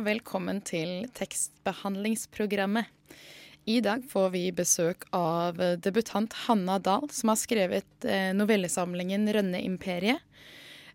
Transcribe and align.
Velkommen 0.00 0.60
til 0.64 1.06
tekstbehandlingsprogrammet. 1.12 2.86
I 3.64 3.80
dag 3.84 4.02
får 4.10 4.30
vi 4.30 4.42
besøk 4.52 5.04
av 5.14 5.60
debutant 5.84 6.32
Hanna 6.46 6.78
Dahl, 6.78 7.10
som 7.10 7.30
har 7.30 7.38
skrevet 7.38 8.06
eh, 8.08 8.32
novellesamlingen 8.34 9.28
Rønne-imperiet. 9.36 10.18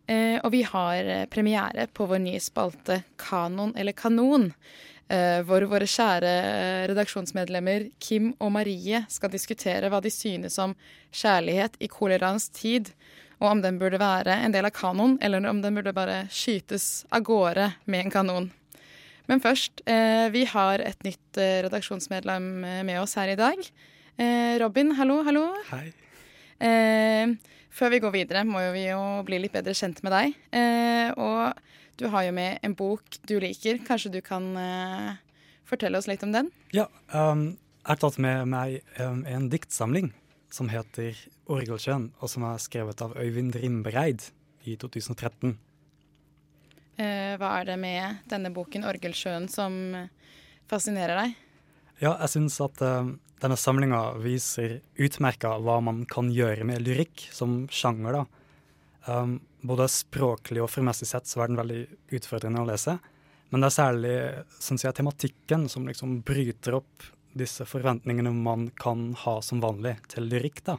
Eh, 0.08 0.40
og 0.42 0.52
vi 0.52 0.64
har 0.68 1.04
eh, 1.04 1.26
premiere 1.32 1.88
på 1.94 2.10
vår 2.10 2.23
nye 2.26 2.42
spalte 2.44 3.04
Kanon 3.22 3.76
eller 3.78 3.96
kanon, 3.96 4.52
hvor 5.08 5.64
våre 5.72 5.86
kjære 5.88 6.32
redaksjonsmedlemmer 6.92 7.86
Kim 8.04 8.34
og 8.44 8.50
Marie 8.58 9.06
skal 9.08 9.32
diskutere 9.32 9.88
hva 9.88 10.02
de 10.04 10.12
synes 10.12 10.58
om 10.59 10.73
kjærlighet 11.16 11.80
i 11.80 11.88
koleraens 11.88 12.50
tid, 12.52 12.92
og 13.40 13.53
om 13.53 13.62
den 13.64 13.80
burde 13.80 14.02
være 14.03 14.36
en 14.44 14.52
del 14.52 14.68
av 14.68 14.75
kanon, 14.75 15.16
eller 15.23 15.48
om 15.48 15.64
den 15.64 15.80
burde 15.80 15.95
bare 15.95 16.25
skytes 16.28 17.06
av 17.08 17.23
gårde 17.23 17.70
med 17.88 18.03
en 18.03 18.12
kanon. 18.18 18.52
Men 19.28 19.44
først, 19.44 19.83
eh, 19.86 20.30
vi 20.31 20.45
har 20.47 20.80
et 20.80 21.03
nytt 21.03 21.38
eh, 21.38 21.59
redaksjonsmedlem 21.66 22.64
eh, 22.64 22.83
med 22.88 23.02
oss 23.02 23.17
her 23.20 23.34
i 23.34 23.39
dag. 23.39 23.59
Eh, 24.17 24.56
Robin, 24.61 24.94
hallo, 24.95 25.19
hallo. 25.28 25.45
Hei. 25.67 25.92
Eh, 26.64 27.36
før 27.69 27.92
vi 27.94 28.00
går 28.00 28.14
videre, 28.16 28.45
må 28.47 28.64
jo 28.64 28.72
vi 28.73 28.86
jo 28.88 29.02
bli 29.28 29.42
litt 29.44 29.53
bedre 29.53 29.75
kjent 29.75 30.00
med 30.06 30.16
deg. 30.16 30.38
Eh, 30.56 31.11
og 31.19 31.59
du 32.00 32.08
har 32.14 32.23
jo 32.23 32.34
med 32.39 32.64
en 32.64 32.75
bok 32.78 33.19
du 33.28 33.36
liker. 33.44 33.84
Kanskje 33.86 34.14
du 34.16 34.22
kan 34.23 34.47
fortelle 35.67 36.00
oss 36.00 36.08
litt 36.08 36.23
om 36.23 36.31
den? 36.31 36.52
Ja, 36.72 36.88
um, 37.12 37.58
jeg 37.84 37.89
har 37.89 38.00
tatt 38.00 38.19
med 38.22 38.47
meg 38.52 38.80
um, 39.02 39.25
en 39.28 39.50
diktsamling 39.52 40.12
som 40.53 40.69
heter 40.72 41.17
'Orgelsjøen', 41.50 42.12
og 42.22 42.30
som 42.31 42.45
er 42.47 42.62
skrevet 42.62 43.02
av 43.03 43.17
Øyvind 43.19 43.58
Rimbereid 43.58 44.30
i 44.64 44.78
2013. 44.80 45.58
Eh, 46.98 47.36
hva 47.38 47.52
er 47.59 47.67
det 47.70 47.78
med 47.78 48.23
denne 48.30 48.50
boken, 48.53 48.86
'Orgelsjøen', 48.88 49.50
som 49.50 49.73
fascinerer 50.70 51.22
deg? 51.22 51.36
Ja, 52.02 52.16
jeg 52.22 52.30
syns 52.34 52.58
at 52.62 52.81
um, 52.81 53.20
denne 53.42 53.58
samlinga 53.58 54.17
viser 54.22 54.80
utmerka 54.98 55.56
hva 55.62 55.78
man 55.81 56.06
kan 56.09 56.31
gjøre 56.34 56.66
med 56.66 56.81
lyrikk 56.86 57.28
som 57.34 57.68
sjanger, 57.70 58.20
da. 58.20 58.25
Um, 59.08 59.38
både 59.62 59.88
språklig 59.90 60.62
og 60.64 60.72
formessig 60.73 61.08
sett 61.09 61.30
så 61.30 61.44
er 61.44 61.52
den 61.52 61.59
veldig 61.62 61.84
utfordrende 62.18 62.62
å 62.62 62.68
lese. 62.70 62.98
Men 63.50 63.64
det 63.64 63.70
er 63.70 63.78
særlig 63.78 64.16
synes 64.59 64.84
jeg, 64.84 64.98
tematikken 64.98 65.70
som 65.72 65.88
liksom 65.88 66.20
bryter 66.28 66.80
opp 66.81 67.08
disse 67.38 67.66
forventningene 67.70 68.34
man 68.34 68.68
kan 68.81 69.12
ha 69.23 69.38
som 69.45 69.62
vanlig 69.64 69.95
til 70.12 70.28
lyrikk. 70.31 70.64
da. 70.66 70.78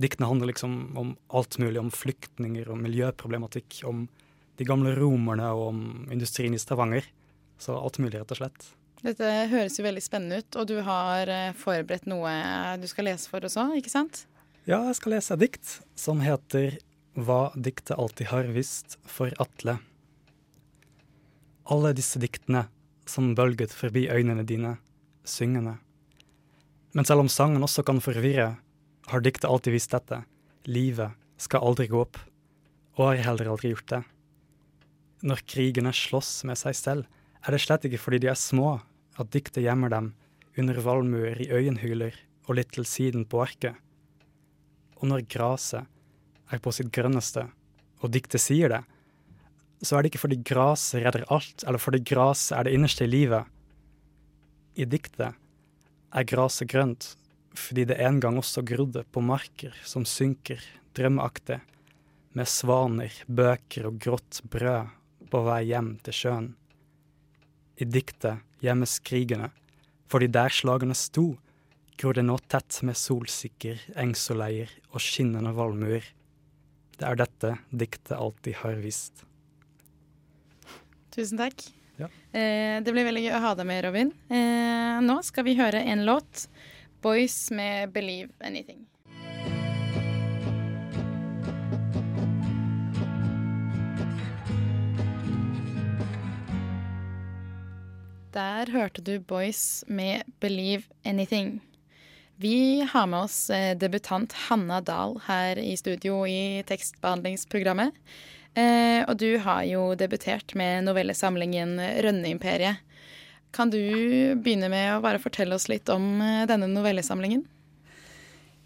Diktene 0.00 0.30
handler 0.30 0.52
liksom 0.52 0.96
om 0.96 1.16
alt 1.28 1.58
mulig, 1.58 1.78
om 1.80 1.90
flyktninger, 1.92 2.70
om 2.70 2.82
miljøproblematikk, 2.86 3.82
om 3.84 4.06
de 4.60 4.66
gamle 4.68 4.92
romerne 4.98 5.48
og 5.56 5.70
om 5.70 5.80
industrien 6.12 6.54
i 6.54 6.60
Stavanger. 6.60 7.06
Så 7.60 7.76
alt 7.76 7.98
mulig, 8.00 8.18
rett 8.20 8.34
og 8.34 8.40
slett. 8.42 8.68
Dette 9.00 9.28
høres 9.48 9.78
jo 9.78 9.84
veldig 9.86 10.02
spennende 10.04 10.42
ut, 10.42 10.56
og 10.60 10.68
du 10.68 10.76
har 10.84 11.30
eh, 11.32 11.54
forberedt 11.56 12.08
noe 12.10 12.32
du 12.80 12.84
skal 12.90 13.08
lese 13.08 13.30
for 13.32 13.44
oss 13.48 13.56
òg, 13.60 13.78
ikke 13.80 13.92
sant? 13.92 14.26
Ja, 14.68 14.82
jeg 14.84 14.98
skal 14.98 15.16
lese 15.16 15.36
et 15.36 15.40
dikt 15.40 15.70
som 15.98 16.20
heter 16.20 16.76
Hva 17.16 17.48
diktet 17.56 17.96
alltid 17.96 18.28
har 18.28 18.50
visst 18.52 18.98
for 19.08 19.32
Atle. 19.40 19.78
Alle 21.70 21.94
disse 21.96 22.20
diktene 22.20 22.66
som 23.08 23.32
bølget 23.34 23.72
forbi 23.74 24.04
øynene 24.12 24.44
dine, 24.46 24.76
syngende. 25.24 25.78
Men 26.92 27.08
selv 27.08 27.24
om 27.24 27.32
sangen 27.32 27.64
også 27.64 27.82
kan 27.86 28.02
forvirre, 28.04 28.52
har 29.10 29.24
diktet 29.24 29.48
alltid 29.48 29.74
visst 29.74 29.94
dette. 29.94 30.20
Livet 30.68 31.16
skal 31.40 31.64
aldri 31.64 31.88
gå 31.90 32.04
opp, 32.04 32.20
og 32.98 33.08
har 33.08 33.24
heller 33.30 33.54
aldri 33.54 33.72
gjort 33.72 33.88
det. 33.90 34.02
Når 35.20 35.42
krigene 35.44 35.92
slåss 35.92 36.46
med 36.48 36.56
seg 36.56 36.76
selv, 36.76 37.08
er 37.44 37.52
det 37.52 37.60
slett 37.60 37.84
ikke 37.84 38.00
fordi 38.00 38.22
de 38.24 38.30
er 38.32 38.38
små 38.38 38.78
at 39.20 39.32
diktet 39.34 39.64
gjemmer 39.64 39.92
dem 39.92 40.12
under 40.58 40.80
valmuer 40.84 41.40
i 41.40 41.50
øyenhyler 41.52 42.16
og 42.48 42.56
litt 42.56 42.72
til 42.72 42.86
siden 42.88 43.26
på 43.28 43.42
arket. 43.44 43.76
Og 45.00 45.08
når 45.12 45.26
gresset 45.30 45.88
er 46.50 46.62
på 46.62 46.72
sitt 46.74 46.90
grønneste, 46.92 47.46
og 48.00 48.12
diktet 48.12 48.42
sier 48.42 48.72
det, 48.72 48.80
så 49.84 49.96
er 49.96 50.02
det 50.02 50.10
ikke 50.10 50.24
fordi 50.24 50.40
gresset 50.44 51.04
redder 51.04 51.28
alt, 51.32 51.64
eller 51.64 51.80
fordi 51.80 52.02
gresset 52.04 52.56
er 52.56 52.66
det 52.66 52.74
innerste 52.76 53.06
i 53.06 53.12
livet. 53.12 53.44
I 54.76 54.88
diktet 54.88 55.36
er 56.10 56.28
gresset 56.28 56.68
grønt 56.72 57.14
fordi 57.60 57.82
det 57.90 57.96
en 57.98 58.20
gang 58.22 58.36
også 58.38 58.62
grodde 58.62 59.02
på 59.10 59.20
marker 59.26 59.74
som 59.84 60.04
synker 60.06 60.62
drømmeaktig, 60.94 61.58
med 62.38 62.46
svaner, 62.46 63.10
bøker 63.26 63.88
og 63.88 63.96
grått 63.98 64.38
brød 64.46 64.92
på 65.30 65.42
vei 65.46 65.62
hjem 65.70 65.94
til 66.04 66.16
sjøen. 66.16 66.48
I 67.80 67.86
diktet 67.88 68.42
gjemmes 68.60 68.98
krigene, 69.06 69.50
fordi 70.10 70.28
der 70.34 70.52
slagene 70.52 70.96
sto, 70.98 71.32
gror 72.00 72.16
det 72.16 72.24
nå 72.26 72.36
tett 72.50 72.80
med 72.86 72.98
solsikker, 72.98 73.80
engsoleier 74.00 74.72
og 74.90 75.02
skinnende 75.04 75.52
valmuer. 75.56 76.04
Det 76.96 77.08
er 77.08 77.20
dette 77.20 77.54
diktet 77.70 78.16
alltid 78.16 78.58
har 78.60 78.80
vist. 78.82 79.24
Tusen 81.14 81.40
takk. 81.40 81.64
Ja. 82.00 82.08
Eh, 82.32 82.80
det 82.84 82.92
blir 82.92 83.06
veldig 83.08 83.24
gøy 83.26 83.34
å 83.36 83.42
ha 83.44 83.54
deg 83.58 83.68
med, 83.68 83.82
Robin. 83.84 84.12
Eh, 84.32 85.00
nå 85.04 85.20
skal 85.26 85.46
vi 85.48 85.56
høre 85.58 85.82
en 85.92 86.06
låt. 86.08 86.46
'Boys' 87.00 87.50
med 87.52 87.92
'Believe 87.92 88.32
Anything'. 88.44 88.89
Der 98.30 98.70
hørte 98.70 99.02
du 99.02 99.18
Boys 99.18 99.82
med 99.88 100.22
'Believe 100.40 100.84
Anything'. 101.04 101.60
Vi 102.36 102.80
har 102.92 103.06
med 103.06 103.24
oss 103.26 103.50
eh, 103.50 103.76
debutant 103.76 104.32
Hanna 104.32 104.80
Dahl 104.80 105.16
her 105.26 105.58
i 105.58 105.74
studio 105.76 106.22
i 106.26 106.62
tekstbehandlingsprogrammet. 106.62 107.90
Eh, 108.54 109.02
og 109.02 109.18
du 109.18 109.34
har 109.42 109.64
jo 109.66 109.96
debutert 109.98 110.54
med 110.54 110.86
novellesamlingen 110.86 111.74
'Rønne-imperiet'. 111.80 112.78
Kan 113.50 113.70
du 113.70 113.82
begynne 114.38 114.70
med 114.70 114.94
å 114.94 115.02
bare 115.02 115.18
fortelle 115.18 115.58
oss 115.58 115.66
litt 115.68 115.90
om 115.90 116.22
eh, 116.22 116.46
denne 116.46 116.70
novellesamlingen? 116.70 117.42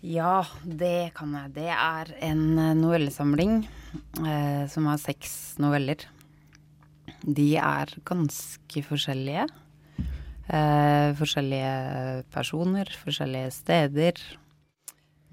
Ja, 0.04 0.44
det 0.60 1.14
kan 1.16 1.32
jeg. 1.32 1.54
Det 1.56 1.72
er 1.72 2.12
en 2.20 2.44
novellesamling 2.82 3.62
eh, 4.20 4.68
som 4.68 4.92
har 4.92 5.00
seks 5.00 5.56
noveller. 5.56 6.04
De 7.24 7.54
er 7.56 7.92
ganske 8.04 8.82
forskjellige. 8.84 9.46
Eh, 10.44 11.14
forskjellige 11.16 12.24
personer, 12.34 12.90
forskjellige 13.00 13.50
steder. 13.50 14.20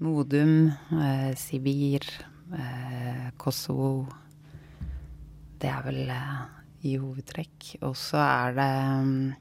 Modum, 0.00 0.72
eh, 0.90 1.34
Sibir, 1.36 2.00
eh, 2.56 3.30
Kosovo. 3.36 4.08
Det 5.60 5.68
er 5.68 5.82
vel 5.84 6.08
eh, 6.08 6.40
i 6.88 6.96
hovedtrekk. 6.96 7.76
Og 7.82 7.94
så 7.96 8.16
er 8.24 8.56
det 8.56 8.72
mm, 9.04 9.34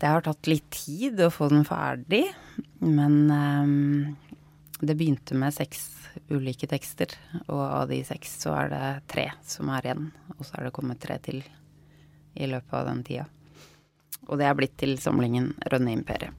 Det 0.00 0.08
har 0.08 0.24
tatt 0.24 0.48
litt 0.48 0.70
tid 0.70 1.20
å 1.20 1.30
få 1.30 1.48
den 1.52 1.64
ferdig, 1.68 2.24
men 2.80 3.30
eh, 3.30 4.31
det 4.88 4.96
begynte 4.98 5.36
med 5.38 5.54
seks 5.54 5.84
ulike 6.32 6.66
tekster, 6.68 7.12
og 7.46 7.60
av 7.62 7.90
de 7.92 8.00
seks 8.04 8.34
så 8.42 8.54
er 8.64 8.72
det 8.72 8.86
tre 9.12 9.28
som 9.46 9.70
er 9.72 9.86
igjen. 9.88 10.08
Og 10.38 10.44
så 10.46 10.58
er 10.58 10.66
det 10.66 10.74
kommet 10.76 11.00
tre 11.02 11.18
til 11.22 11.42
i 12.34 12.48
løpet 12.50 12.74
av 12.74 12.88
den 12.88 13.04
tida. 13.06 13.28
Og 14.28 14.38
det 14.40 14.48
er 14.48 14.58
blitt 14.58 14.76
til 14.80 14.96
samlingen 15.02 15.52
Rønne-imperiet. 15.70 16.34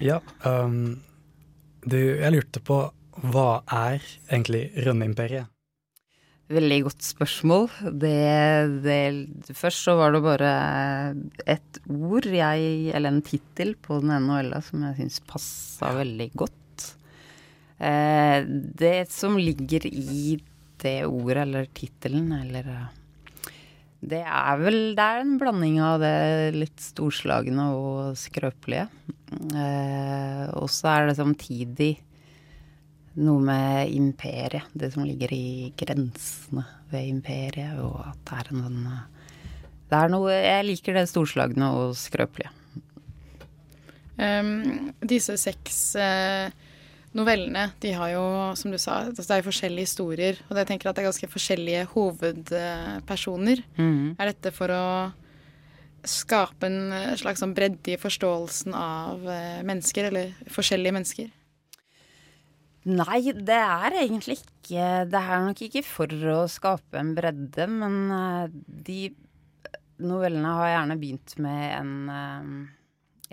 Ja, 0.00 0.20
um, 0.48 1.00
du, 1.84 1.98
jeg 1.98 2.32
lurte 2.32 2.62
på 2.64 2.82
hva 3.20 3.48
er 3.66 4.00
egentlig 4.30 4.70
Rønne-imperiet? 4.86 5.50
Veldig 6.50 6.78
godt 6.82 7.04
spørsmål. 7.06 7.68
Det, 8.02 8.14
det, 8.82 9.54
først 9.54 9.84
så 9.86 9.94
var 10.00 10.16
det 10.16 10.22
bare 10.24 10.54
et 11.44 11.78
ord, 11.86 12.26
jeg, 12.26 12.88
eller 12.90 13.12
en 13.12 13.22
tittel 13.22 13.76
på 13.78 14.00
den 14.02 14.10
ene 14.16 14.26
novella 14.26 14.58
som 14.66 14.82
jeg 14.88 14.96
syns 14.98 15.20
passa 15.30 15.92
veldig 16.00 16.30
godt. 16.40 16.56
Eh, 17.80 18.44
det 18.76 19.10
som 19.12 19.38
ligger 19.38 19.86
i 19.86 20.38
det 20.82 21.04
ordet, 21.06 21.42
eller 21.42 21.68
tittelen, 21.72 22.32
eller 22.32 22.88
Det 24.00 24.20
er 24.24 24.56
vel 24.56 24.94
Det 24.96 25.04
er 25.04 25.20
en 25.20 25.38
blanding 25.38 25.80
av 25.80 26.00
det 26.00 26.54
litt 26.56 26.80
storslagne 26.80 27.70
og 27.72 28.16
skrøpelige. 28.16 28.88
Eh, 29.32 30.44
og 30.56 30.68
så 30.68 30.92
er 30.92 31.06
det 31.08 31.16
samtidig 31.16 31.92
noe 33.20 33.40
med 33.40 33.92
imperiet. 33.92 34.68
Det 34.72 34.92
som 34.92 35.04
ligger 35.04 35.32
i 35.32 35.72
grensene 35.76 36.64
ved 36.90 37.08
imperiet, 37.08 37.80
og 37.80 38.00
at 38.12 38.24
det 38.24 38.38
er 38.38 38.52
en 38.52 38.64
sånn 38.64 38.88
Det 39.90 39.98
er 39.98 40.08
noe 40.08 40.32
Jeg 40.32 40.64
liker 40.64 40.94
det 40.94 41.08
storslagne 41.08 41.72
og 41.76 41.96
skrøpelige. 41.96 42.52
Um, 44.20 44.92
disse 45.00 45.32
seks 45.40 45.96
uh, 45.96 46.52
novellene, 47.16 47.70
de 47.82 47.92
har 47.96 48.12
jo, 48.12 48.26
som 48.58 48.70
du 48.70 48.78
sa, 48.78 49.00
altså 49.08 49.24
det 49.26 49.38
er 49.40 49.46
forskjellige 49.46 49.88
historier. 49.88 50.38
Og 50.48 50.60
jeg 50.60 50.68
tenker 50.68 50.90
at 50.90 50.96
det 50.98 51.02
er 51.02 51.10
ganske 51.10 51.30
forskjellige 51.32 51.88
hovedpersoner. 51.94 53.64
Mm. 53.78 54.14
Er 54.14 54.30
dette 54.30 54.52
for 54.54 54.70
å 54.74 54.84
skape 56.06 56.70
en 56.70 56.94
slags 57.20 57.42
sånn 57.42 57.54
bredde 57.56 57.92
i 57.92 58.00
forståelsen 58.00 58.76
av 58.76 59.26
uh, 59.26 59.60
mennesker, 59.66 60.08
eller 60.08 60.52
forskjellige 60.54 60.96
mennesker? 60.96 61.32
Nei, 62.88 63.20
det 63.36 63.58
er 63.60 63.98
egentlig 64.00 64.38
ikke 64.38 64.86
Det 65.10 65.20
er 65.20 65.42
nok 65.44 65.58
ikke 65.66 65.82
for 65.84 66.30
å 66.32 66.46
skape 66.48 66.96
en 66.96 67.10
bredde, 67.18 67.66
men 67.68 67.98
uh, 68.08 68.46
de 68.86 69.10
novellene 70.00 70.54
har 70.56 70.70
gjerne 70.70 70.96
begynt 71.02 71.34
med 71.44 71.64
en, 71.76 71.90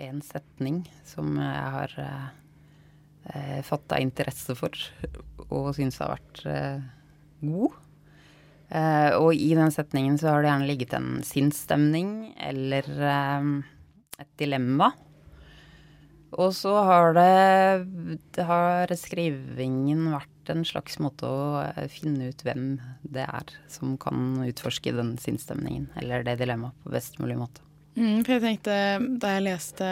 en 0.04 0.20
setning 0.20 0.82
som 1.08 1.30
jeg 1.40 1.70
har 1.78 1.94
uh, 3.34 3.60
fatta 3.66 4.00
interesse 4.02 4.56
for 4.58 4.74
og 5.48 5.70
syns 5.76 6.00
har 6.02 6.12
vært 6.12 6.42
god. 7.40 7.76
og 9.16 9.28
i 9.32 9.54
den 9.56 9.70
setningen 9.72 10.18
så 10.20 10.28
har 10.28 10.42
det 10.42 10.50
gjerne 10.50 10.66
ligget 10.68 10.96
en 10.98 11.22
sinnsstemning 11.24 12.10
eller 12.36 12.90
et 14.18 14.32
dilemma. 14.36 14.90
Og 16.36 16.52
så 16.52 16.74
har 16.84 17.14
det, 17.16 17.86
det 18.36 18.44
har 18.44 18.92
skrivingen 19.00 20.10
vært 20.12 20.52
en 20.52 20.64
slags 20.68 20.98
måte 21.00 21.28
å 21.28 21.62
finne 21.92 22.28
ut 22.28 22.44
hvem 22.44 22.66
det 23.02 23.24
er 23.24 23.54
som 23.72 23.96
kan 24.00 24.36
utforske 24.44 24.92
den 24.96 25.16
sinnsstemningen, 25.20 25.88
eller 26.00 26.26
det 26.26 26.38
dilemmaet, 26.42 26.76
på 26.84 26.92
best 26.92 27.16
mulig 27.22 27.38
måte. 27.40 27.64
Mm, 27.98 28.22
for 28.22 28.36
jeg 28.36 28.44
tenkte, 28.44 28.74
da 29.20 29.34
jeg 29.36 29.46
leste 29.48 29.88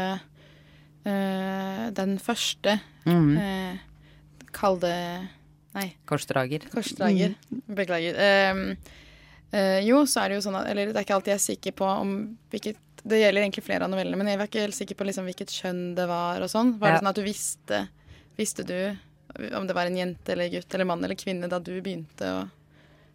uh, 1.06 1.90
den 1.96 2.18
første 2.22 2.78
Mm. 3.06 3.36
uh, 3.38 3.78
Kall 4.56 4.78
det 4.82 5.28
Nei, 5.76 5.90
Korsdrager. 6.08 6.64
korsdrager. 6.72 7.34
Beklager. 7.68 8.16
Um, 8.50 8.62
uh, 9.52 9.78
jo, 9.84 10.00
så 10.08 10.22
er 10.24 10.28
det 10.32 10.38
jo 10.40 10.44
sånn 10.48 10.56
at 10.58 10.70
Eller 10.72 10.86
det 10.90 10.96
er 10.96 11.04
ikke 11.04 11.14
alltid 11.18 11.34
jeg 11.34 11.38
er 11.40 11.44
sikker 11.44 11.74
på 11.76 11.84
om 11.86 12.14
hvilket 12.50 12.80
Det 13.06 13.20
gjelder 13.20 13.44
egentlig 13.44 13.62
flere 13.66 13.84
av 13.86 13.90
novellene, 13.92 14.16
men 14.18 14.26
jeg 14.32 14.38
var 14.40 14.48
ikke 14.48 14.64
helt 14.64 14.74
sikker 14.74 14.96
på 14.98 15.06
liksom 15.06 15.28
hvilket 15.28 15.52
kjønn 15.54 15.82
det 15.94 16.06
var 16.10 16.40
og 16.42 16.48
sånn. 16.50 16.72
Var 16.80 16.88
Ja. 16.88 16.94
det 16.96 17.02
sånn 17.04 17.10
at 17.12 17.20
du 17.20 17.22
visste 17.22 17.88
Visste 18.36 18.64
du 18.66 18.96
om 19.56 19.66
det 19.68 19.74
var 19.76 19.86
en 19.86 19.96
jente 19.96 20.32
eller 20.32 20.48
gutt 20.48 20.74
eller 20.74 20.84
mann 20.88 21.04
eller 21.04 21.14
kvinne 21.14 21.48
da 21.48 21.58
du 21.60 21.74
begynte 21.82 22.24
å 22.24 22.50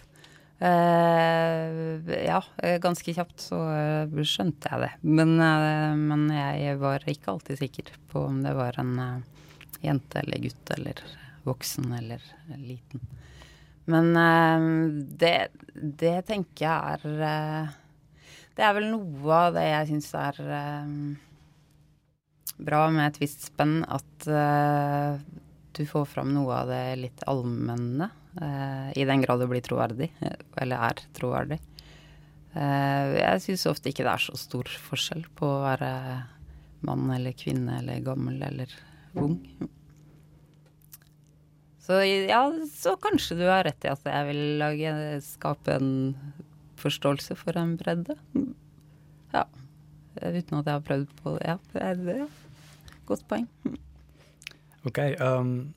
Eh, 0.60 2.26
ja, 2.26 2.44
eh, 2.58 2.80
ganske 2.84 3.14
kjapt 3.16 3.40
så 3.40 3.60
eh, 3.72 4.24
skjønte 4.28 4.68
jeg 4.74 4.82
det. 4.84 4.92
Men, 5.08 5.38
men 5.40 6.26
jeg 6.36 6.76
var 6.82 7.06
ikke 7.08 7.32
alltid 7.32 7.62
sikker 7.62 7.94
på 8.12 8.26
om 8.28 8.42
det 8.44 8.52
var 8.58 8.80
en 8.82 9.24
jente 9.80 10.20
eller 10.20 10.44
gutt 10.44 10.74
eller 10.76 11.00
voksen 11.48 11.94
eller 11.96 12.24
liten. 12.60 13.06
Men 13.90 14.12
det, 15.18 15.50
det 15.74 16.18
tenker 16.28 16.66
jeg 16.68 16.98
er 17.00 17.72
Det 18.54 18.66
er 18.68 18.76
vel 18.78 18.86
noe 18.92 19.38
av 19.48 19.56
det 19.56 19.64
jeg 19.66 19.88
syns 19.90 20.10
er 20.20 20.42
bra 22.60 22.84
med 22.94 23.08
et 23.08 23.22
visst 23.24 23.48
spenn, 23.48 23.80
at 23.88 24.28
du 25.80 25.86
får 25.88 26.10
fram 26.12 26.34
noe 26.36 26.52
av 26.52 26.68
det 26.68 26.84
litt 27.00 27.22
allmenne. 27.32 28.10
eh, 28.42 28.90
I 29.00 29.06
den 29.08 29.24
grad 29.24 29.40
det 29.40 29.48
blir 29.48 29.64
troverdig, 29.64 30.10
eh, 30.20 30.36
eller 30.60 30.84
er 30.90 31.00
troverdig. 31.16 31.60
Eh, 32.52 33.16
jeg 33.16 33.44
syns 33.46 33.64
ofte 33.72 33.92
ikke 33.94 34.04
det 34.04 34.12
er 34.12 34.26
så 34.26 34.36
stor 34.40 34.68
forskjell 34.90 35.24
på 35.40 35.48
å 35.48 35.64
være 35.64 35.92
mann 36.84 37.10
eller 37.16 37.36
kvinne 37.38 37.80
eller 37.80 38.04
gammel 38.04 38.42
eller 38.44 38.76
ung. 39.20 39.40
Så 41.90 42.04
ja, 42.06 42.44
så 42.76 42.98
kanskje 43.02 43.40
du 43.40 43.48
har 43.48 43.64
rett 43.66 43.88
i 43.88 43.90
at 43.90 44.04
jeg 44.06 44.28
vil 44.28 44.44
lage, 44.62 44.94
skape 45.26 45.80
en 45.80 45.92
forståelse 46.80 47.40
for 47.40 47.58
en 47.58 47.78
bredde. 47.80 48.20
Ja. 49.34 49.48
Uten 50.20 50.60
at 50.60 50.68
jeg 50.68 50.76
har 50.76 50.86
prøvd 50.86 51.16
på 51.24 51.38
det. 51.38 51.46
Ja, 51.48 51.58
det 51.74 51.86
er 51.88 52.26
et 52.28 52.42
Godt 53.10 53.24
poeng. 53.32 53.48
OK. 54.88 55.00
Um, 55.20 55.74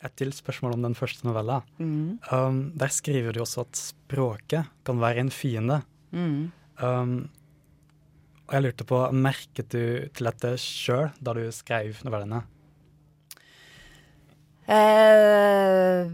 et 0.00 0.14
til 0.16 0.32
spørsmål 0.32 0.78
om 0.78 0.86
den 0.88 0.96
første 0.96 1.26
novella. 1.28 1.60
Mm. 1.78 2.18
Um, 2.32 2.60
der 2.78 2.92
skriver 2.92 3.36
du 3.36 3.42
også 3.44 3.66
at 3.66 3.76
språket 3.76 4.70
kan 4.86 5.00
være 5.00 5.20
en 5.20 5.30
fiende. 5.30 5.82
Mm. 6.10 6.50
Um, 6.82 7.28
og 8.48 8.56
jeg 8.56 8.64
lurte 8.64 8.86
på, 8.88 9.02
merket 9.12 9.68
du 9.70 10.08
til 10.10 10.26
dette 10.26 10.54
sjøl 10.58 11.12
da 11.22 11.34
du 11.36 11.44
skrev 11.54 12.00
novellene? 12.02 12.40
Eh, 14.70 16.08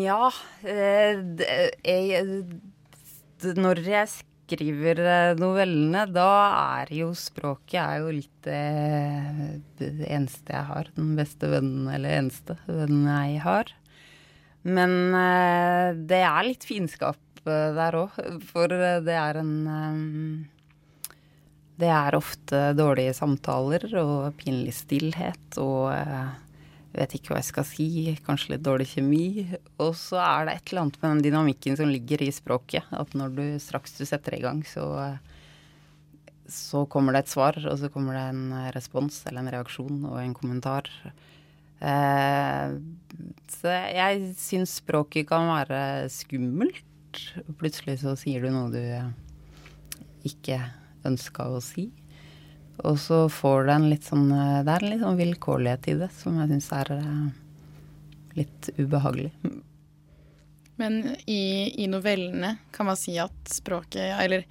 ja 0.00 0.26
uh, 0.28 1.40
jeg. 1.84 2.44
Når 3.56 3.80
jeg 3.88 4.08
skriver 4.50 5.00
eh, 5.04 5.38
novellene, 5.38 6.04
da 6.10 6.30
er 6.80 6.90
jo 6.94 7.12
språket 7.14 7.78
er 7.82 8.00
jo 8.02 8.14
litt 8.14 8.48
eh, 8.50 9.58
det 9.78 10.08
eneste 10.10 10.56
jeg 10.56 10.66
har. 10.70 10.90
Den 10.96 11.14
beste 11.18 11.50
vennen, 11.52 11.86
eller 11.92 12.18
eneste 12.18 12.58
vennen 12.66 13.06
jeg 13.06 13.42
har. 13.46 13.70
Men 14.66 14.96
eh, 15.16 15.90
det 16.10 16.22
er 16.26 16.48
litt 16.48 16.66
fiendskap 16.66 17.44
eh, 17.46 17.70
der 17.78 17.98
òg, 18.02 18.18
for 18.50 18.74
eh, 18.74 18.98
det 19.06 19.16
er 19.16 19.40
en 19.44 19.54
eh, 19.76 20.00
det 21.80 21.88
er 21.88 22.12
ofte 22.12 22.58
dårlige 22.76 23.14
samtaler 23.16 23.86
og 24.02 24.34
pinlig 24.36 24.74
stillhet 24.76 25.56
og 25.62 25.86
vet 26.92 27.14
ikke 27.14 27.32
hva 27.32 27.40
jeg 27.40 27.48
skal 27.50 27.66
si, 27.68 27.88
kanskje 28.26 28.54
litt 28.54 28.64
dårlig 28.66 28.88
kjemi. 28.92 29.24
Og 29.82 29.94
så 29.98 30.18
er 30.22 30.46
det 30.46 30.56
et 30.56 30.72
eller 30.72 30.86
annet 30.86 31.00
med 31.00 31.10
den 31.12 31.24
dynamikken 31.28 31.78
som 31.78 31.90
ligger 31.92 32.24
i 32.24 32.32
språket. 32.34 32.86
At 32.90 33.14
når 33.18 33.34
du 33.36 33.44
straks 33.62 33.94
du 33.98 34.04
setter 34.08 34.36
i 34.36 34.42
gang, 34.42 34.62
så, 34.66 34.86
så 36.50 36.84
kommer 36.90 37.14
det 37.14 37.24
et 37.24 37.34
svar, 37.34 37.58
og 37.62 37.78
så 37.80 37.90
kommer 37.94 38.18
det 38.18 38.26
en 38.32 38.44
respons 38.74 39.22
eller 39.30 39.44
en 39.44 39.52
reaksjon 39.54 40.02
og 40.10 40.18
en 40.22 40.36
kommentar. 40.36 40.90
Eh, 41.80 42.74
så 43.54 43.76
jeg 43.94 44.34
syns 44.40 44.80
språket 44.82 45.28
kan 45.30 45.48
være 45.52 46.10
skummelt. 46.12 46.84
Plutselig 47.58 48.00
så 48.02 48.14
sier 48.18 48.44
du 48.44 48.52
noe 48.54 48.70
du 48.74 50.28
ikke 50.28 50.60
ønska 51.06 51.48
å 51.48 51.62
si. 51.64 51.88
Og 52.84 52.98
så 52.98 53.24
får 53.28 53.66
det 53.68 53.72
en 53.74 53.88
litt 53.90 54.06
sånn 54.08 54.28
Det 54.30 54.72
er 54.72 54.84
en 54.84 54.90
litt 54.94 55.02
sånn 55.02 55.18
vilkårlighet 55.20 55.88
i 55.92 55.96
det 56.00 56.08
som 56.16 56.38
jeg 56.40 56.48
syns 56.54 56.70
er 56.72 56.92
eh, 56.96 57.26
litt 58.38 58.70
ubehagelig. 58.78 59.32
Men 60.80 61.00
i, 61.26 61.42
i 61.84 61.86
novellene 61.92 62.54
kan 62.72 62.88
man 62.88 62.96
si 62.96 63.18
at 63.20 63.50
språket 63.52 64.14
Eller 64.22 64.46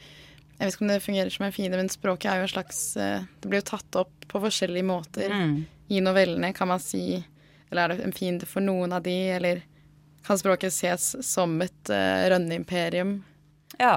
jeg 0.59 0.67
vet 0.67 0.75
ikke 0.75 0.83
om 0.83 0.91
det 0.91 0.99
fungerer 1.01 1.31
som 1.33 1.45
en 1.47 1.53
fiende, 1.55 1.77
men 1.79 1.89
språket 1.89 2.27
er 2.29 2.41
jo 2.41 2.45
en 2.49 2.51
slags 2.51 2.79
eh, 2.99 3.21
Det 3.39 3.47
blir 3.49 3.61
jo 3.63 3.69
tatt 3.71 3.95
opp 4.01 4.27
på 4.29 4.41
forskjellige 4.43 4.85
måter 4.85 5.31
Mm. 5.33 5.53
i 5.89 6.01
novellene, 6.05 6.51
kan 6.53 6.67
man 6.69 6.79
si. 6.83 7.23
Eller 7.71 7.81
er 7.81 7.95
det 7.95 8.03
en 8.05 8.13
fiende 8.13 8.45
for 8.45 8.61
noen 8.61 8.91
av 8.93 9.01
de, 9.07 9.15
eller 9.39 9.63
kan 10.27 10.37
språket 10.37 10.69
ses 10.75 11.15
som 11.25 11.55
et 11.65 11.89
uh, 11.89 12.27
rønneimperium? 12.29 13.15
Ja, 13.79 13.95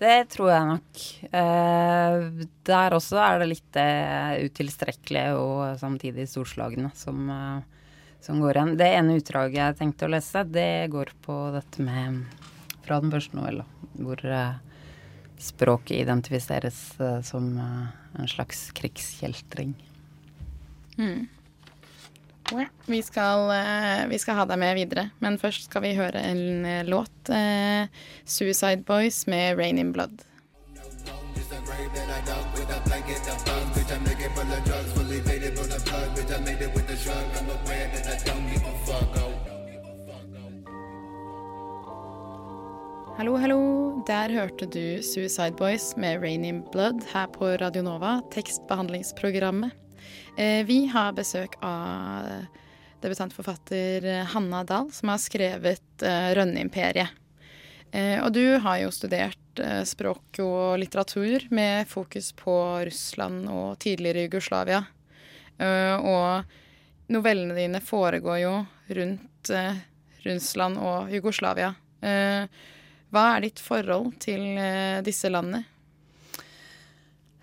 det 0.00 0.16
tror 0.32 0.50
jeg 0.50 0.70
nok. 0.72 1.02
Eh, 1.30 2.46
der 2.66 2.96
også 2.96 3.20
er 3.22 3.42
det 3.42 3.50
litt 3.52 3.68
det 3.76 4.48
utilstrekkelige 4.48 5.36
og 5.38 5.78
samtidig 5.80 6.26
storslagne 6.30 6.90
som, 6.98 7.28
eh, 7.30 7.86
som 8.24 8.40
går 8.42 8.58
igjen. 8.58 8.76
Det 8.80 8.90
ene 8.90 9.18
utdraget 9.20 9.60
jeg 9.60 9.78
tenkte 9.78 10.08
å 10.08 10.14
lese, 10.16 10.44
det 10.50 10.90
går 10.94 11.14
på 11.22 11.38
dette 11.54 11.84
med 11.84 12.24
fra 12.84 13.00
den 13.00 13.12
første 13.14 13.38
novella, 13.38 13.64
hvor 13.96 14.20
eh, 14.26 14.58
språket 15.40 16.02
identifiseres 16.02 17.00
eh, 17.00 17.20
som 17.22 17.54
eh, 17.58 17.86
en 18.20 18.28
slags 18.28 18.66
krigskjeltring. 18.76 19.74
Vi 22.86 23.00
skal, 23.02 23.50
eh, 23.50 24.06
vi 24.10 24.18
skal 24.18 24.38
ha 24.38 24.44
deg 24.48 24.60
med 24.60 24.76
videre, 24.78 25.08
men 25.24 25.38
først 25.40 25.68
skal 25.68 25.82
vi 25.82 25.94
høre 25.96 26.20
en 26.20 26.64
eh, 26.66 26.84
låt. 26.84 27.30
eh, 27.30 27.88
'Suicide 28.26 28.84
Boys' 28.84 29.24
med 29.26 29.58
'Rain 29.58 29.78
in 29.78 29.92
Blood'. 29.92 30.24
Hallo, 43.16 43.36
hallo. 43.36 44.02
Der 44.06 44.32
hørte 44.32 44.66
du 44.66 45.02
Suicide 45.02 45.54
Boys 45.56 45.96
med 45.96 46.22
Rain 46.22 46.44
in 46.44 46.62
Blood 46.72 47.06
her 47.12 47.26
på 47.26 47.46
Radio 47.60 47.82
Nova, 47.82 48.20
tekstbehandlingsprogrammet. 48.30 49.83
Eh, 50.36 50.64
vi 50.66 50.86
har 50.86 51.12
besøk 51.14 51.54
av 51.62 52.46
debutantforfatter 53.04 54.24
Hanna 54.32 54.64
Dahl, 54.64 54.90
som 54.92 55.12
har 55.12 55.20
skrevet 55.22 56.02
eh, 56.02 56.30
Rønneimperiet. 56.34 57.12
Eh, 57.94 58.18
og 58.24 58.32
du 58.34 58.58
har 58.64 58.80
jo 58.82 58.90
studert 58.94 59.38
språk 59.86 60.40
og 60.42 60.80
litteratur 60.82 61.44
med 61.54 61.86
fokus 61.86 62.32
på 62.34 62.54
Russland 62.88 63.44
og 63.46 63.76
tidligere 63.78 64.24
Jugoslavia. 64.24 64.80
Og 66.02 66.56
novellene 67.14 67.54
dine 67.54 67.78
foregår 67.78 68.40
jo 68.42 68.54
rundt 68.98 69.52
Russland 70.24 70.80
og 70.82 71.14
Jugoslavia. 71.14 71.70
Hva 72.02 73.24
er 73.36 73.46
ditt 73.46 73.62
forhold 73.62 74.16
til 74.26 74.58
disse 75.06 75.30
landene? 75.30 75.62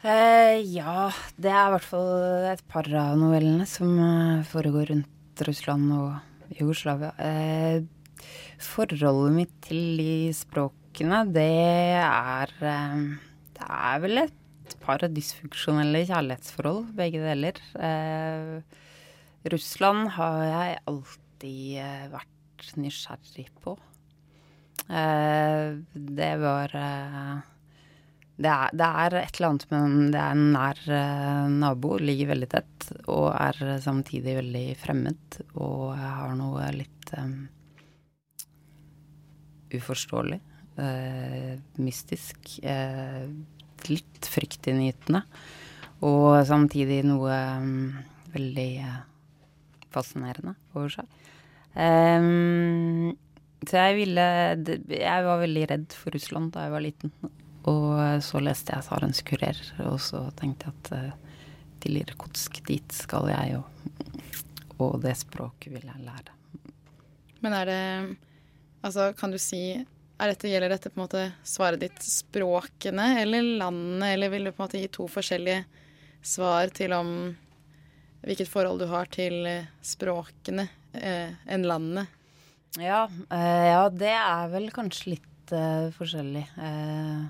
Eh, 0.02 0.58
ja, 0.74 1.12
det 1.38 1.52
er 1.54 1.68
i 1.68 1.74
hvert 1.76 1.86
fall 1.86 2.46
et 2.50 2.62
par 2.72 2.88
av 2.98 3.20
novellene 3.22 3.68
som 3.70 3.92
eh, 4.02 4.40
foregår 4.50 4.88
rundt 4.90 5.44
Russland 5.46 5.92
og 5.94 6.56
Jugoslavia. 6.58 7.12
Eh, 7.22 7.84
forholdet 8.66 9.36
mitt 9.36 9.54
til 9.68 10.00
de 10.02 10.16
språkene, 10.34 11.20
det 11.30 11.46
er 12.02 12.56
eh, 12.66 13.04
Det 13.60 13.68
er 13.68 14.02
vel 14.02 14.24
et 14.24 14.76
par 14.82 15.06
dysfunksjonelle 15.06 16.02
kjærlighetsforhold, 16.10 16.90
begge 16.98 17.22
deler. 17.22 17.62
Eh, 17.78 18.82
Russland 19.54 20.16
har 20.18 20.42
jeg 20.48 20.82
alltid 20.96 21.78
eh, 21.86 22.10
vært 22.18 22.74
nysgjerrig 22.82 23.50
på. 23.62 23.78
Det 24.92 26.34
var 26.42 26.74
det 28.42 28.50
er, 28.50 28.72
det 28.74 28.88
er 28.88 29.16
et 29.20 29.38
eller 29.38 29.50
annet 29.52 29.66
med 29.72 30.14
Det 30.14 30.22
er 30.22 30.36
en 30.36 30.46
nær 30.56 30.80
eh, 30.98 31.48
nabo, 31.62 31.96
ligger 32.02 32.32
veldig 32.32 32.50
tett, 32.50 32.88
og 33.12 33.28
er 33.36 33.60
samtidig 33.84 34.38
veldig 34.40 34.66
fremmed. 34.82 35.42
Og 35.62 35.92
har 36.00 36.32
noe 36.40 36.70
litt 36.78 37.14
um, 37.18 37.42
uforståelig, 39.74 40.42
Uh, 40.82 41.60
mystisk, 41.84 42.54
Uh, 42.64 43.28
litt 43.92 44.28
fryktinngytende. 44.32 45.20
Og 46.08 46.40
samtidig 46.48 47.02
noe 47.06 47.36
um, 47.60 47.92
veldig 48.34 48.70
uh, 48.88 49.02
fascinerende 49.94 50.56
over 50.74 50.96
seg. 50.96 51.20
Um, 51.76 53.12
så 53.68 53.86
jeg 53.86 54.00
ville 54.00 54.24
Jeg 54.90 55.24
var 55.28 55.40
veldig 55.40 55.68
redd 55.70 55.94
for 55.96 56.16
Russland 56.16 56.56
da 56.56 56.66
jeg 56.66 56.74
var 56.74 56.84
liten. 56.88 57.14
Og 57.70 58.24
så 58.26 58.42
leste 58.42 58.74
jeg 58.74 58.88
Sarens 58.88 59.22
kurer, 59.26 59.58
og 59.86 60.00
så 60.02 60.24
tenkte 60.40 60.72
jeg 60.72 60.78
at 60.80 60.92
uh, 60.96 61.32
til 61.82 62.00
Irkutsk, 62.02 62.62
dit 62.66 62.94
skal 62.96 63.30
jeg, 63.30 63.60
og, 63.60 64.78
og 64.82 65.00
det 65.04 65.14
språket 65.20 65.74
vil 65.76 65.86
jeg 65.86 66.06
lære. 66.06 66.38
Men 67.42 67.58
er 67.58 67.72
det 67.72 67.82
Altså, 68.82 69.12
kan 69.14 69.30
du 69.30 69.38
si 69.38 69.76
er 70.22 70.32
dette, 70.32 70.50
Gjelder 70.50 70.74
dette 70.74 70.90
på 70.90 70.98
en 70.98 71.04
måte 71.04 71.24
svaret 71.46 71.82
ditt 71.84 72.02
språkene 72.02 73.22
eller 73.22 73.46
landene, 73.62 74.14
eller 74.16 74.32
vil 74.34 74.48
du 74.48 74.52
på 74.52 74.62
en 74.62 74.68
måte 74.68 74.82
gi 74.82 74.90
to 74.94 75.06
forskjellige 75.10 75.64
svar 76.26 76.74
til 76.74 76.94
om 76.94 77.12
hvilket 78.22 78.50
forhold 78.50 78.82
du 78.82 78.88
har 78.92 79.10
til 79.10 79.48
eh, 79.50 79.70
språkene 79.82 80.68
eh, 80.94 81.34
enn 81.50 81.66
landene? 81.66 82.06
Ja, 82.78 83.08
eh, 83.34 83.66
ja, 83.72 83.86
det 83.90 84.14
er 84.14 84.52
vel 84.54 84.70
kanskje 84.74 85.16
litt 85.16 85.54
eh, 85.58 85.90
forskjellig. 85.96 86.44
Eh, 86.62 87.24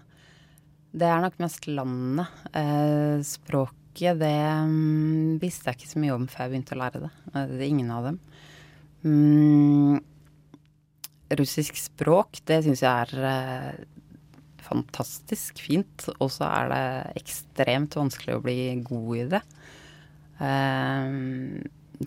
det 0.91 1.07
er 1.07 1.21
nok 1.23 1.37
mest 1.39 1.67
landene. 1.69 2.25
Eh, 2.57 3.21
språket, 3.23 4.19
det 4.19 4.35
um, 4.65 5.37
visste 5.41 5.71
jeg 5.71 5.79
ikke 5.79 5.91
så 5.93 6.01
mye 6.03 6.15
om 6.17 6.27
før 6.31 6.45
jeg 6.45 6.53
begynte 6.53 6.75
å 6.75 6.81
lære 6.81 7.03
det. 7.05 7.11
Eh, 7.31 7.53
det 7.53 7.61
er 7.61 7.69
ingen 7.69 7.93
av 7.95 8.09
dem. 8.09 8.19
Mm, 9.07 10.01
russisk 11.39 11.79
språk, 11.79 12.41
det 12.47 12.61
syns 12.65 12.83
jeg 12.83 13.07
er 13.07 13.27
eh, 13.31 13.81
fantastisk 14.67 15.63
fint. 15.63 16.09
Og 16.19 16.31
så 16.33 16.47
er 16.49 16.71
det 16.73 16.83
ekstremt 17.23 17.95
vanskelig 17.99 18.37
å 18.37 18.43
bli 18.43 18.59
god 18.83 19.13
i 19.15 19.25
det. 19.35 19.43
Eh, 20.43 21.15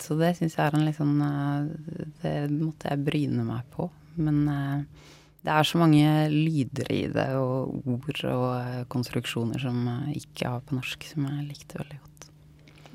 så 0.04 0.18
det 0.18 0.34
syns 0.36 0.58
jeg 0.58 0.64
er 0.66 0.74
en 0.74 0.84
litt 0.88 0.96
sånn 0.98 1.20
eh, 1.22 2.06
Det 2.24 2.32
måtte 2.50 2.90
jeg 2.90 3.04
bryne 3.06 3.44
meg 3.46 3.68
på. 3.72 3.88
Men 4.20 4.44
eh, 4.50 5.10
det 5.44 5.52
er 5.52 5.66
så 5.68 5.80
mange 5.80 6.08
lyder 6.32 6.88
i 6.94 7.02
det, 7.12 7.28
og 7.36 7.84
ord 7.84 8.20
og 8.30 8.46
eh, 8.56 8.82
konstruksjoner 8.92 9.60
som 9.60 9.82
jeg 9.90 10.24
ikke 10.24 10.48
har 10.54 10.64
på 10.64 10.78
norsk, 10.78 11.04
som 11.10 11.26
jeg 11.28 11.48
likte 11.50 11.80
veldig 11.82 12.00
godt. 12.00 12.28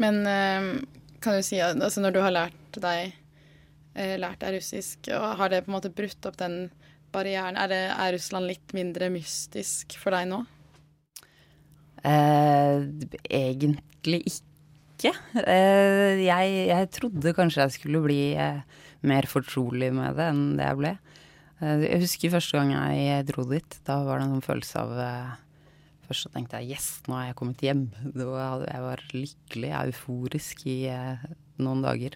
Men 0.01 0.21
eh, 0.25 0.69
kan 1.21 1.37
du 1.37 1.45
si 1.45 1.59
at 1.61 1.77
altså 1.77 2.01
når 2.01 2.15
du 2.15 2.21
har 2.23 2.33
lært 2.33 2.79
deg 2.81 3.11
eh, 3.93 4.15
lært 4.17 4.41
deg 4.41 4.57
russisk, 4.57 5.11
og 5.13 5.35
har 5.41 5.53
det 5.53 5.63
på 5.65 5.71
en 5.71 5.77
måte 5.77 5.93
brutt 5.93 6.25
opp 6.25 6.39
den 6.41 6.71
barrieren? 7.13 7.57
Er, 7.59 7.69
det, 7.71 7.83
er 7.93 8.13
Russland 8.15 8.49
litt 8.49 8.73
mindre 8.77 9.11
mystisk 9.13 9.97
for 10.01 10.15
deg 10.15 10.29
nå? 10.31 10.43
Eh, 12.07 12.85
egentlig 13.29 14.23
ikke. 14.25 15.13
Eh, 15.43 16.21
jeg, 16.25 16.53
jeg, 16.69 16.89
trodde 16.95 17.35
kanskje 17.35 17.65
jeg 17.65 17.75
skulle 17.77 18.03
bli 18.03 18.21
eh, 18.39 18.61
mer 19.07 19.27
fortrolig 19.29 19.91
med 19.95 20.17
det 20.19 20.31
enn 20.31 20.43
det 20.59 20.69
jeg 20.69 20.79
ble. 20.81 20.95
Eh, 21.59 21.83
jeg 21.83 22.03
husker 22.05 22.31
første 22.37 22.59
gang 22.59 22.71
jeg 22.95 23.27
dro 23.27 23.43
dit. 23.49 23.79
Da 23.87 23.99
var 24.07 24.19
det 24.19 24.27
en 24.27 24.35
sånn 24.37 24.47
følelse 24.47 24.83
av 24.83 24.97
eh, 25.03 25.37
Først 26.09 26.25
så 26.25 26.29
tenkte 26.33 26.57
jeg 26.57 26.73
yes, 26.73 26.85
nå 27.05 27.13
har 27.13 27.27
jeg 27.27 27.35
kommet 27.37 27.59
hjem. 27.61 27.83
Jeg 28.17 28.81
var 28.81 29.01
lykkelig, 29.13 29.67
euforisk 29.77 30.63
i 30.65 30.77
eh, 30.89 31.25
noen 31.61 31.83
dager. 31.85 32.15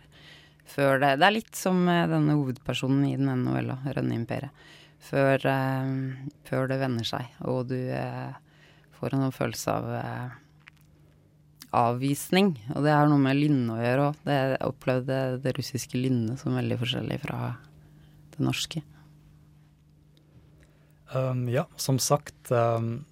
Før 0.65 0.97
det, 0.97 1.11
det 1.21 1.27
er 1.27 1.35
litt 1.35 1.59
som 1.59 1.83
denne 1.85 2.33
hovedpersonen 2.33 3.03
i 3.05 3.11
den 3.19 3.29
ene 3.29 3.43
novella, 3.43 3.75
'Rønneimperiet'. 3.83 4.63
Før, 5.03 5.45
før 6.47 6.69
det 6.71 6.79
vender 6.79 7.05
seg, 7.05 7.27
og 7.43 7.67
du 7.69 7.75
får 8.95 9.13
en 9.13 9.25
sånn 9.25 9.35
følelse 9.35 9.73
av 9.75 9.89
avvisning. 11.83 12.53
Og 12.73 12.87
det 12.87 12.95
har 12.95 13.11
noe 13.11 13.21
med 13.21 13.37
lynne 13.37 13.75
å 13.75 13.83
gjøre 13.83 14.07
òg. 14.07 14.23
Jeg 14.31 14.57
opplevde 14.63 15.19
det 15.43 15.53
russiske 15.59 15.99
lynnet 15.99 16.41
som 16.41 16.55
veldig 16.57 16.79
forskjellig 16.81 17.19
fra 17.27 17.41
det 18.33 18.47
norske. 18.47 18.81
Um, 21.13 21.45
ja, 21.49 21.67
som 21.77 21.99
sagt 22.01 22.51
um, 22.51 23.05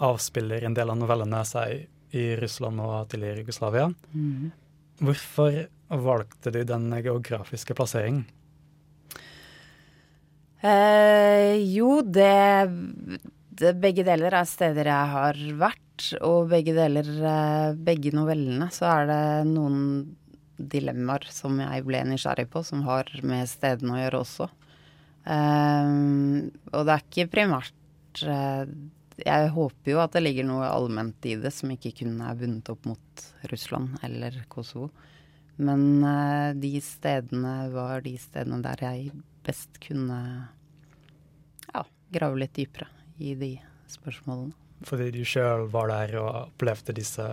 avspiller 0.00 0.64
en 0.64 0.76
del 0.76 0.92
av 0.92 0.98
novellene 1.00 1.42
seg 1.48 1.88
i 2.16 2.24
Russland 2.38 2.82
og 2.82 3.10
tidligere 3.10 3.44
Jugoslavia. 3.44 3.88
Mm. 4.14 4.50
Hvorfor 5.00 5.64
valgte 5.90 6.52
du 6.54 6.62
den 6.66 6.90
geografiske 7.02 7.74
plasseringen? 7.74 8.26
Eh, 10.60 11.56
jo, 11.72 12.00
det, 12.04 12.68
det 13.56 13.76
Begge 13.80 14.04
deler 14.04 14.34
er 14.36 14.48
steder 14.48 14.90
jeg 14.92 15.12
har 15.14 15.38
vært 15.62 16.10
og 16.24 16.50
begge 16.52 16.74
deler, 16.76 17.06
eh, 17.06 17.76
begge 17.76 18.12
novellene, 18.16 18.68
så 18.72 18.88
er 18.92 19.08
det 19.10 19.22
noen 19.50 19.80
dilemmaer 20.60 21.26
som 21.32 21.56
jeg 21.60 21.84
ble 21.86 22.02
nysgjerrig 22.08 22.48
på, 22.52 22.62
som 22.64 22.84
har 22.84 23.08
med 23.24 23.48
stedene 23.48 23.96
å 23.96 24.02
gjøre 24.02 24.20
også. 24.20 24.48
Um, 25.24 26.48
og 26.72 26.86
det 26.88 26.94
er 26.94 27.02
ikke 27.04 27.26
primært 27.28 28.22
uh, 28.24 28.62
Jeg 29.20 29.50
håper 29.52 29.92
jo 29.92 29.98
at 30.00 30.14
det 30.16 30.22
ligger 30.24 30.46
noe 30.48 30.64
allment 30.64 31.28
i 31.28 31.34
det 31.38 31.52
som 31.52 31.72
ikke 31.74 31.92
kun 31.98 32.22
er 32.24 32.38
bundet 32.40 32.70
opp 32.72 32.88
mot 32.88 33.26
Russland 33.52 34.00
eller 34.06 34.38
Kosovo. 34.52 34.88
Men 35.60 36.00
uh, 36.00 36.56
de 36.56 36.72
stedene 36.84 37.54
var 37.74 38.06
de 38.06 38.14
stedene 38.20 38.62
der 38.64 38.86
jeg 38.86 39.12
best 39.44 39.76
kunne 39.84 40.22
ja, 41.68 41.84
grave 42.16 42.40
litt 42.40 42.56
dypere 42.56 42.88
i 43.20 43.36
de 43.36 43.54
spørsmålene 43.90 44.56
fordi 44.86 45.10
du 45.12 45.24
sjøl 45.28 45.66
var 45.72 45.90
der 45.90 46.16
og 46.20 46.28
opplevde 46.46 46.94
disse 46.96 47.26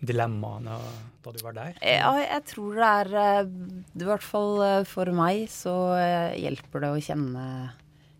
dilemmaene 0.00 0.78
da 1.24 1.32
du 1.34 1.40
var 1.42 1.56
der? 1.56 1.78
Ja, 1.82 2.12
jeg 2.22 2.44
tror 2.52 2.78
det 2.78 2.88
er 2.88 3.12
eh, 3.22 3.52
I 3.98 4.06
hvert 4.06 4.24
fall 4.24 4.62
eh, 4.64 4.86
for 4.88 5.10
meg 5.16 5.46
så 5.52 5.74
eh, 5.98 6.38
hjelper 6.44 6.84
det 6.84 6.90
å 6.94 7.00
kjenne, 7.02 7.44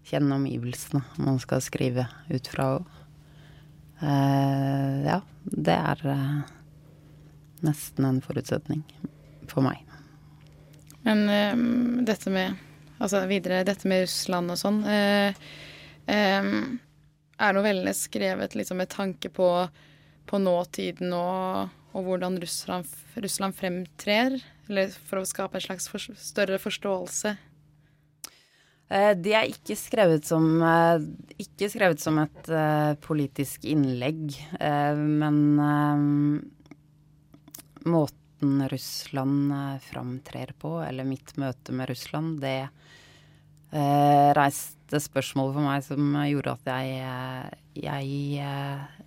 kjenne 0.09 0.39
omgivelsene 0.41 1.03
man 1.23 1.39
skal 1.43 1.63
skrive 1.65 2.09
ut 2.33 2.51
fra. 2.51 2.71
Uh, 3.99 5.03
ja, 5.03 5.17
det 5.43 5.75
er 5.75 6.03
uh, 6.07 6.43
nesten 7.67 8.07
en 8.07 8.21
forutsetning 8.23 8.85
for 9.51 9.67
meg. 9.67 9.83
Men 11.03 11.25
uh, 11.27 12.05
dette 12.07 12.31
med 12.35 12.65
Altså 12.99 13.21
videre, 13.31 13.61
dette 13.63 13.87
med 13.87 14.01
Russland 14.09 14.51
og 14.51 14.57
sånn. 14.59 14.81
Um, 14.83 16.81
er 17.39 17.55
novellene 17.55 17.93
skrevet 17.95 18.57
liksom 18.59 18.81
med 18.83 18.91
tanke 18.91 19.31
på, 19.31 19.47
på 20.29 20.41
nåtiden 20.43 21.13
og, 21.17 21.75
og 21.97 22.07
hvordan 22.07 22.39
Russland, 22.43 22.89
Russland, 23.17 23.57
fremtrer? 23.57 24.39
Eller 24.69 24.93
for 24.93 25.23
å 25.23 25.29
skape 25.29 25.59
en 25.59 25.65
slags 25.65 25.89
for, 25.91 26.03
større 26.21 26.61
forståelse? 26.63 27.37
Det 28.89 29.17
de 29.21 29.35
er 29.37 29.51
ikke 29.51 29.75
skrevet 29.77 30.25
som, 30.25 30.47
eh, 30.65 31.03
ikke 31.45 31.69
skrevet 31.69 32.01
som 32.01 32.17
et 32.23 32.47
uh, 32.49 32.95
politisk 33.05 33.67
innlegg, 33.69 34.33
men 34.97 35.37
måten 37.85 38.65
Russland 38.73 39.53
framtrer 39.91 40.55
på, 40.57 40.79
eller 40.87 41.05
mitt 41.05 41.35
møte 41.37 41.77
med 41.77 41.93
Russland, 41.93 42.41
det 42.41 42.71
reiste 43.69 45.03
spørsmål 45.05 45.53
for 45.53 45.67
meg 45.67 45.85
som 45.85 46.15
gjorde 46.25 46.55
at 46.57 46.71
jeg, 46.73 47.59
jeg 47.85 48.98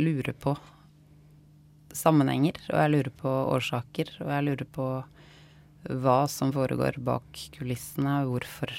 lurer 0.00 0.34
på 0.36 0.56
sammenhenger, 1.96 2.58
og 2.70 2.80
jeg 2.80 2.92
lurer 2.92 3.12
på 3.22 3.32
årsaker, 3.56 4.12
og 4.24 4.32
jeg 4.34 4.46
lurer 4.50 4.68
på 4.76 4.88
hva 5.86 6.18
som 6.30 6.52
foregår 6.54 6.98
bak 7.06 7.42
kulissene, 7.54 8.18
hvorfor 8.28 8.72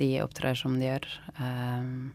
de 0.00 0.10
opptrer 0.24 0.58
som 0.58 0.76
de 0.80 0.88
gjør. 0.88 1.06
Um, 1.38 2.10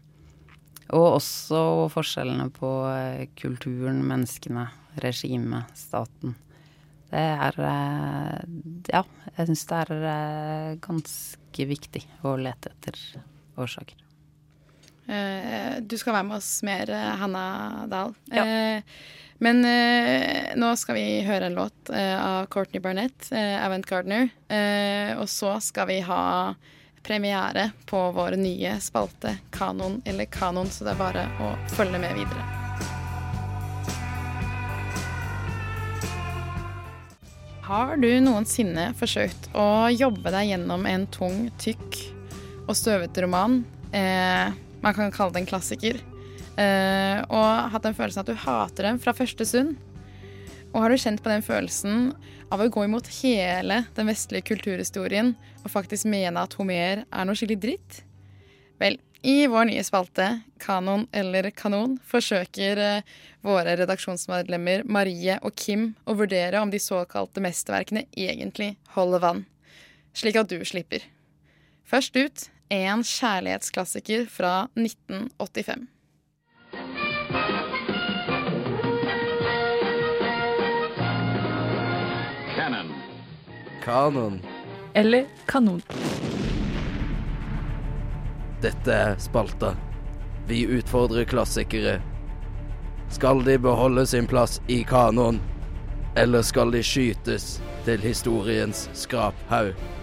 og 0.94 1.16
også 1.18 1.60
forskjellene 1.90 2.46
på 2.54 2.68
eh, 2.92 3.26
kulturen, 3.38 4.04
menneskene, 4.06 4.68
regimet, 5.02 5.72
staten. 5.74 6.36
Det 7.10 7.22
er 7.22 7.58
eh, 7.62 8.40
Ja, 8.92 9.02
jeg 9.32 9.50
syns 9.50 9.66
det 9.66 9.80
er 9.82 10.06
eh, 10.12 10.70
ganske 10.84 11.68
viktig 11.72 12.04
å 12.26 12.36
lete 12.38 12.70
etter 12.70 13.00
årsaker. 13.58 14.05
Du 15.06 15.94
skal 15.98 16.16
være 16.16 16.26
med 16.26 16.36
oss 16.40 16.50
mer, 16.66 16.90
Hanna 17.20 17.44
Dahl. 17.86 18.14
Ja. 18.32 18.80
Men 19.38 19.60
nå 20.58 20.70
skal 20.80 20.96
vi 20.96 21.04
høre 21.26 21.46
en 21.46 21.58
låt 21.58 21.90
av 21.92 22.48
Courtney 22.50 22.80
Barnett, 22.82 23.28
'Avant 23.30 23.86
Gardener'. 23.86 24.32
og 25.20 25.28
så 25.28 25.60
skal 25.60 25.86
vi 25.92 26.00
ha 26.00 26.54
premiere 27.06 27.70
på 27.86 28.10
vår 28.12 28.36
nye 28.36 28.80
spalte 28.80 29.36
Kanon 29.50 30.02
eller 30.04 30.24
Kanon, 30.24 30.66
så 30.66 30.84
det 30.84 30.96
er 30.96 30.98
bare 30.98 31.26
å 31.38 31.52
følge 31.76 32.00
med 32.02 32.16
videre. 32.18 32.42
Har 37.66 37.96
du 37.98 38.08
noensinne 38.22 38.92
forsøkt 38.98 39.48
å 39.58 39.86
jobbe 39.90 40.30
deg 40.34 40.52
gjennom 40.52 40.86
en 40.86 41.06
tung, 41.10 41.48
tykk 41.58 41.96
og 42.66 42.76
støvete 42.78 43.24
roman? 43.24 43.56
Eh, 43.90 44.54
man 44.86 44.94
kan 44.94 45.10
kalle 45.10 45.34
det 45.34 45.42
en 45.42 45.50
klassiker. 45.50 45.98
Uh, 46.56 47.20
og 47.26 47.72
hatt 47.72 47.84
den 47.84 47.96
følelsen 47.96 48.22
at 48.22 48.30
du 48.30 48.38
hater 48.38 48.86
dem 48.86 49.00
fra 49.02 49.14
første 49.16 49.44
stund? 49.48 49.74
Og 50.70 50.82
har 50.82 50.92
du 50.92 51.00
kjent 51.00 51.22
på 51.24 51.32
den 51.32 51.44
følelsen 51.44 52.12
av 52.52 52.62
å 52.62 52.68
gå 52.70 52.84
imot 52.86 53.08
hele 53.18 53.82
den 53.96 54.08
vestlige 54.10 54.46
kulturhistorien 54.52 55.34
og 55.64 55.72
faktisk 55.72 56.06
mene 56.10 56.44
at 56.46 56.54
Homer 56.60 57.02
er 57.02 57.26
noe 57.26 57.38
skikkelig 57.38 57.62
dritt? 57.64 58.00
Vel, 58.78 58.98
i 59.26 59.48
vår 59.50 59.70
nye 59.72 59.84
spalte, 59.86 60.28
Kanon 60.62 61.06
eller 61.16 61.48
kanon, 61.56 61.96
forsøker 62.06 62.78
eh, 62.78 63.14
våre 63.42 63.74
redaksjonsmedlemmer 63.80 64.84
Marie 64.86 65.38
og 65.40 65.56
Kim 65.58 65.94
å 66.06 66.14
vurdere 66.18 66.60
om 66.62 66.70
de 66.70 66.78
såkalte 66.82 67.42
mesterverkene 67.42 68.04
egentlig 68.12 68.74
holder 68.94 69.24
vann, 69.24 69.46
slik 70.14 70.38
at 70.38 70.52
du 70.52 70.60
slipper. 70.68 71.02
Først 71.88 72.20
ut 72.20 72.46
en 72.68 73.02
kjærlighetsklassiker 73.04 74.26
fra 74.30 74.68
1985. 74.74 75.86
Kanon. 83.86 84.40
Eller 84.94 85.26
kanon. 85.46 85.82
Dette 88.62 88.92
er 88.92 89.18
spalta. 89.18 89.76
Vi 90.48 90.64
utfordrer 90.66 91.24
klassikere. 91.24 92.00
Skal 93.10 93.44
de 93.44 93.58
beholde 93.58 94.06
sin 94.06 94.26
plass 94.26 94.60
i 94.66 94.82
kanon, 94.82 95.38
eller 96.16 96.42
skal 96.42 96.74
de 96.74 96.82
skytes 96.82 97.60
til 97.84 98.02
historiens 98.02 98.88
skraphaug? 98.94 99.95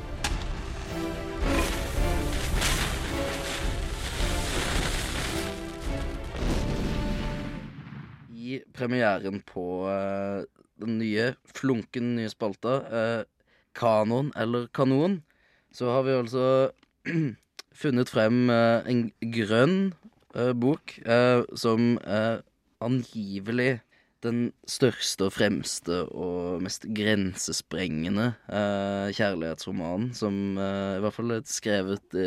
Premieren 8.75 9.41
på 9.47 9.85
uh, 9.87 10.43
den 10.81 10.97
nye, 10.99 11.33
flunken 11.55 12.15
nye 12.17 12.31
spalta 12.31 12.79
uh, 12.89 13.21
kanon 13.77 14.31
eller 14.39 14.67
kanon, 14.75 15.21
så 15.73 15.89
har 15.95 16.05
vi 16.07 16.17
altså 16.17 16.45
funnet 17.83 18.11
frem 18.11 18.45
uh, 18.51 18.81
en 18.89 19.07
grønn 19.33 19.93
bok 20.33 20.95
som 21.61 21.91
angivelig 22.81 23.83
den 24.25 24.47
største 24.65 25.27
og 25.27 25.35
fremste 25.35 25.99
og 26.09 26.63
mest 26.65 26.87
grensesprengende 26.97 28.31
kjærlighetsromanen 29.13 30.09
som 30.17 30.57
i 30.57 31.03
hvert 31.05 31.13
fall 31.13 31.35
er 31.35 31.45
skrevet 31.45 32.17
i 32.17 32.25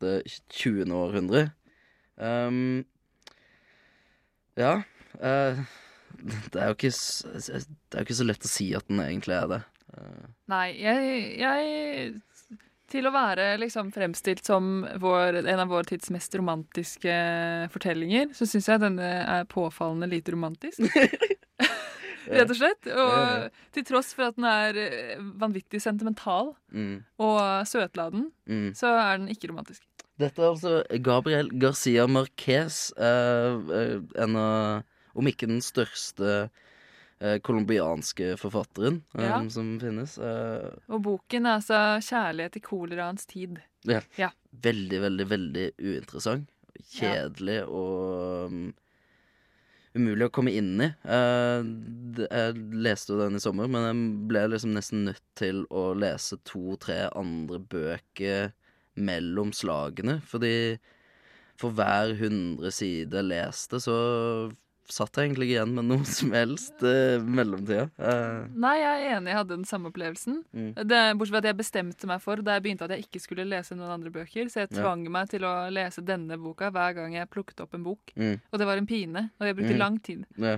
det 0.00 0.14
20. 0.56 0.88
århundre. 0.88 1.50
Um, 2.16 2.86
ja 4.56 4.78
uh, 5.22 5.60
det, 6.52 6.60
er 6.62 6.72
ikke, 6.74 6.92
det 6.92 7.96
er 7.96 8.00
jo 8.00 8.06
ikke 8.06 8.20
så 8.20 8.28
lett 8.28 8.48
å 8.48 8.52
si 8.52 8.70
at 8.76 8.88
den 8.90 9.02
egentlig 9.04 9.36
er 9.38 9.52
det. 9.52 9.60
Nei, 10.52 10.66
jeg, 10.76 11.20
jeg 11.40 12.58
Til 12.92 13.08
å 13.08 13.12
være 13.14 13.54
liksom 13.60 13.88
fremstilt 13.94 14.44
som 14.46 14.82
vår, 15.00 15.40
en 15.40 15.62
av 15.64 15.72
vår 15.72 15.88
tids 15.88 16.12
mest 16.12 16.34
romantiske 16.36 17.14
fortellinger, 17.72 18.30
så 18.36 18.48
syns 18.48 18.68
jeg 18.68 18.84
denne 18.84 19.10
er 19.24 19.48
påfallende 19.48 20.10
lite 20.12 20.36
romantisk. 20.36 20.84
Rett 22.28 22.52
og 22.52 22.58
slett. 22.58 22.88
Og 22.92 23.60
til 23.74 23.86
tross 23.88 24.12
for 24.16 24.28
at 24.28 24.38
den 24.38 24.48
er 24.48 24.80
eh, 24.82 25.22
vanvittig 25.40 25.80
sentimental 25.82 26.52
mm. 26.72 26.96
og 27.24 27.40
søtladen, 27.68 28.28
mm. 28.48 28.72
så 28.78 28.92
er 29.00 29.20
den 29.20 29.30
ikke 29.32 29.52
romantisk. 29.52 29.82
Dette 30.18 30.42
er 30.42 30.50
altså 30.50 31.00
Gabriel 31.04 31.50
Garcia 31.62 32.08
Marquez, 32.10 32.88
eh, 32.98 33.98
en 34.18 34.38
av, 34.38 34.86
om 35.18 35.30
ikke 35.30 35.50
den 35.50 35.62
største 35.64 36.48
Eh, 37.20 37.38
colombianske 37.38 38.36
forfatteren 38.38 39.02
eh, 39.18 39.24
ja. 39.24 39.50
som 39.50 39.72
finnes. 39.82 40.18
Eh. 40.22 40.68
Og 40.86 41.00
boken 41.02 41.48
er 41.48 41.56
altså 41.58 41.78
'Kjærlighet 41.98 42.58
i 42.60 42.62
koleraens 42.62 43.26
tid'. 43.26 43.58
Ja. 43.90 44.02
ja. 44.16 44.28
Veldig, 44.50 45.00
veldig, 45.02 45.26
veldig 45.30 45.64
uinteressant. 45.82 46.46
Kjedelig 46.94 47.56
ja. 47.56 47.64
og 47.66 48.52
um, 48.52 48.68
umulig 49.98 50.28
å 50.28 50.30
komme 50.30 50.54
inn 50.54 50.78
i. 50.78 50.86
Uh, 51.02 51.66
jeg 52.22 52.54
leste 52.86 53.12
jo 53.12 53.18
den 53.18 53.40
i 53.40 53.42
sommer, 53.42 53.66
men 53.66 53.88
jeg 53.88 54.28
ble 54.30 54.44
liksom 54.52 54.76
nesten 54.78 55.02
nødt 55.08 55.24
til 55.38 55.64
å 55.74 55.88
lese 55.98 56.38
to-tre 56.46 57.08
andre 57.18 57.58
bøker 57.58 58.54
mellom 58.94 59.50
slagene. 59.50 60.20
Fordi 60.22 60.78
for 61.58 61.74
hver 61.74 62.14
hundre 62.22 62.70
side 62.70 63.18
jeg 63.18 63.30
leste, 63.32 63.82
så 63.82 63.98
satt 64.92 65.18
jeg 65.18 65.28
egentlig 65.28 65.50
igjen 65.52 65.74
med 65.76 65.86
noe 65.90 66.04
som 66.08 66.32
helst 66.36 66.84
uh, 66.84 67.18
mellomtida. 67.22 67.88
Uh. 68.00 68.46
Nei, 68.60 68.76
jeg 68.80 69.02
er 69.02 69.16
enig, 69.16 69.32
jeg 69.32 69.38
hadde 69.40 69.56
den 69.56 69.66
samme 69.68 69.90
opplevelsen. 69.92 70.38
Mm. 70.52 70.70
Det, 70.78 71.00
bortsett 71.18 71.34
fra 71.34 71.42
at 71.42 71.50
jeg 71.50 71.58
bestemte 71.58 72.10
meg 72.10 72.22
for 72.24 72.44
da 72.44 72.56
jeg 72.56 72.64
begynte 72.66 72.88
at 72.88 72.94
jeg 72.96 73.06
ikke 73.06 73.22
skulle 73.22 73.48
lese 73.48 73.76
noen 73.78 73.92
andre 73.98 74.12
bøker, 74.14 74.48
så 74.52 74.64
jeg 74.64 74.72
tvang 74.72 75.04
ja. 75.06 75.12
meg 75.18 75.32
til 75.32 75.44
å 75.48 75.52
lese 75.74 76.04
denne 76.06 76.38
boka 76.40 76.72
hver 76.74 76.96
gang 76.98 77.18
jeg 77.18 77.30
plukket 77.32 77.62
opp 77.64 77.76
en 77.76 77.84
bok. 77.86 78.14
Mm. 78.16 78.38
Og 78.40 78.62
det 78.62 78.70
var 78.70 78.80
en 78.80 78.88
pine, 78.88 79.26
og 79.38 79.50
jeg 79.50 79.58
brukte 79.60 79.76
mm. 79.76 79.82
lang 79.84 80.00
tid. 80.08 80.24
Ja. 80.40 80.56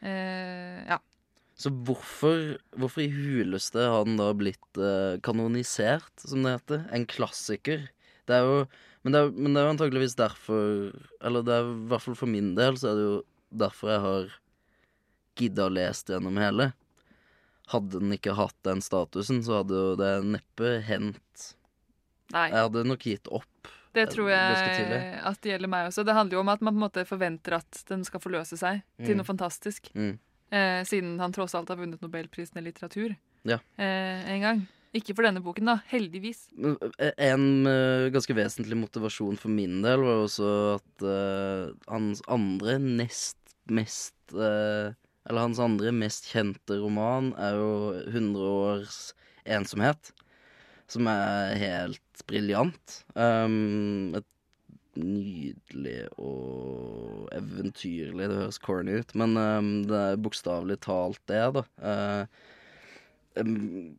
Uh, 0.00 0.76
ja. 0.96 1.00
Så 1.60 1.72
hvorfor, 1.86 2.54
hvorfor 2.80 3.04
i 3.04 3.10
huleste 3.12 3.84
har 3.92 4.06
den 4.08 4.16
da 4.16 4.30
blitt 4.32 4.78
kanonisert, 5.26 6.14
som 6.22 6.46
det 6.46 6.54
heter? 6.56 6.86
En 6.96 7.04
klassiker? 7.04 7.90
Det 8.24 8.38
er 8.38 8.46
jo 8.48 8.62
men 9.00 9.14
det, 9.14 9.20
er, 9.20 9.30
men 9.32 9.54
det 9.54 9.60
er 9.60 9.66
jo 9.66 9.74
antageligvis 9.74 10.16
derfor 10.18 10.64
Eller 11.24 11.44
det 11.46 11.54
er 11.56 11.68
i 11.68 11.76
hvert 11.88 12.04
fall 12.04 12.18
for 12.18 12.28
min 12.30 12.52
del 12.58 12.76
så 12.80 12.90
er 12.90 12.98
det 12.98 13.06
jo 13.06 13.18
derfor 13.50 13.92
jeg 13.94 14.04
har 14.04 14.36
gidda 15.40 15.66
å 15.66 15.74
lese 15.74 16.14
gjennom 16.14 16.38
hele. 16.40 16.70
Hadde 17.70 18.00
den 18.02 18.14
ikke 18.16 18.34
hatt 18.38 18.56
den 18.66 18.82
statusen, 18.82 19.42
så 19.46 19.60
hadde 19.60 19.78
jo 19.78 19.92
det 19.98 20.14
neppe 20.26 20.78
hendt. 20.86 21.52
Nei. 22.34 22.48
Jeg 22.50 22.66
hadde 22.66 22.86
nok 22.86 23.06
gitt 23.06 23.30
opp. 23.30 23.70
Det 23.94 24.06
tror 24.12 24.28
jeg 24.30 25.14
at 25.26 25.40
det 25.42 25.50
gjelder 25.50 25.70
meg 25.70 25.88
også. 25.88 26.04
Det 26.06 26.14
handler 26.14 26.38
jo 26.38 26.42
om 26.44 26.50
at 26.52 26.60
man 26.62 26.74
på 26.74 26.78
en 26.78 26.84
måte 26.84 27.06
forventer 27.08 27.56
at 27.58 27.80
den 27.88 28.04
skal 28.06 28.22
forløse 28.22 28.58
seg 28.58 28.82
mm. 28.82 29.06
til 29.06 29.18
noe 29.18 29.26
fantastisk. 29.26 29.90
Mm. 29.98 30.12
Eh, 30.50 30.82
siden 30.86 31.16
han 31.22 31.34
tross 31.34 31.56
alt 31.58 31.70
har 31.70 31.78
vunnet 31.78 32.02
nobelprisen 32.02 32.58
i 32.58 32.64
litteratur 32.66 33.14
ja. 33.46 33.58
eh, 33.78 34.30
en 34.34 34.46
gang. 34.46 34.62
Ikke 34.94 35.14
for 35.14 35.22
denne 35.22 35.42
boken, 35.42 35.68
da. 35.70 35.76
Heldigvis. 35.90 36.48
Eh, 36.58 37.12
En 37.30 37.66
uh, 37.66 38.10
ganske 38.10 38.34
vesentlig 38.34 38.78
motivasjon 38.78 39.38
for 39.38 39.52
min 39.54 39.78
del 39.84 40.02
var 40.02 40.24
også 40.24 40.48
at 40.74 41.04
uh, 41.06 41.70
hans 41.90 42.22
andre 42.26 42.78
nest 42.82 43.38
mest 43.70 44.34
eh, 44.34 44.92
Eller 45.28 45.44
hans 45.44 45.60
andre 45.62 45.92
mest 45.94 46.30
kjente 46.32 46.78
roman 46.80 47.32
er 47.38 47.58
jo 47.58 47.72
100 48.08 48.50
års 48.50 48.98
ensomhet. 49.44 50.12
Som 50.90 51.06
er 51.10 51.54
helt 51.60 52.24
briljant. 52.26 53.02
Um, 53.14 54.16
et 54.18 54.26
nydelig 54.98 56.08
og 56.18 57.28
eventyrlig 57.36 58.26
Det 58.30 58.38
høres 58.40 58.58
corny 58.62 58.98
ut, 59.00 59.14
men 59.18 59.36
um, 59.38 59.70
det 59.86 60.00
er 60.00 60.22
bokstavelig 60.24 60.80
talt 60.86 61.20
det, 61.30 61.44
da. 61.56 61.64
Uh, 61.78 62.24
um, 63.38 63.94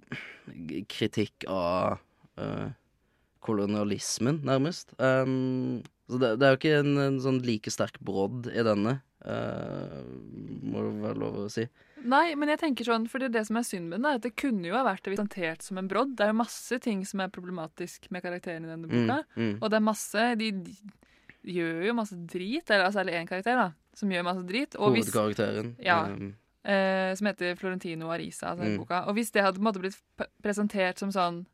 kritikk 0.91 1.47
av 1.47 2.01
uh, 2.41 2.67
kolonialismen, 3.45 4.41
nærmest. 4.47 4.93
Um, 4.99 5.81
så 6.11 6.19
det, 6.19 6.35
det 6.41 6.47
er 6.47 6.53
jo 6.53 6.59
ikke 6.59 6.75
en, 6.81 6.93
en 7.05 7.21
sånn 7.23 7.39
like 7.47 7.71
sterk 7.73 7.97
brodd 8.03 8.51
i 8.51 8.65
denne, 8.67 8.99
eh, 9.25 10.01
må 10.63 10.83
det 10.85 10.93
være 11.03 11.19
lov 11.21 11.37
å 11.45 11.49
si. 11.51 11.67
Nei, 12.01 12.33
men 12.35 12.49
jeg 12.49 12.59
tenker 12.63 12.87
sånn, 12.87 13.07
for 13.09 13.21
det, 13.21 13.29
er 13.29 13.35
det 13.39 13.45
som 13.47 13.57
er 13.59 13.65
synd 13.67 13.89
med 13.91 13.99
den, 13.99 14.07
er 14.09 14.17
at 14.17 14.25
det 14.25 14.33
kunne 14.39 14.65
jo 14.65 14.73
ha 14.73 14.81
vært 14.87 15.03
presentert 15.05 15.61
som 15.61 15.77
en 15.77 15.87
brodd. 15.91 16.15
Det 16.17 16.25
er 16.25 16.31
jo 16.33 16.39
masse 16.39 16.79
ting 16.81 17.03
som 17.05 17.21
er 17.21 17.29
problematisk 17.33 18.07
med 18.09 18.23
karakteren 18.25 18.65
i 18.65 18.71
denne 18.71 18.89
boka. 18.89 19.19
Mm, 19.35 19.43
mm. 19.43 19.55
Og 19.61 19.69
det 19.69 19.77
er 19.77 19.85
masse 19.85 20.25
De, 20.41 20.51
gjør 21.41 21.85
jo 21.87 21.93
masse 21.97 22.17
drit, 22.29 22.69
eller 22.69 22.85
altså 22.87 22.99
særlig 23.01 23.15
én 23.17 23.29
karakter, 23.29 23.57
da, 23.57 23.69
som 23.97 24.11
gjør 24.13 24.25
masse 24.27 24.43
drit. 24.49 24.75
Og 24.77 24.93
hvis, 24.95 25.07
Hovedkarakteren. 25.13 25.71
Ja. 25.81 26.03
um, 26.09 26.33
eh, 26.65 27.13
som 27.17 27.29
heter 27.31 27.55
Florentino 27.57 28.11
Arisa, 28.13 28.51
altså 28.51 28.65
Mm. 28.65 28.77
boka. 28.77 29.05
Og 29.09 29.15
hvis 29.17 29.31
det 29.31 29.41
hadde 29.41 29.57
på 29.57 29.63
en 29.65 29.69
måte 29.69 29.81
blitt 29.81 29.97
presentert 30.43 30.97
som 31.01 31.09
sånn 31.13 31.45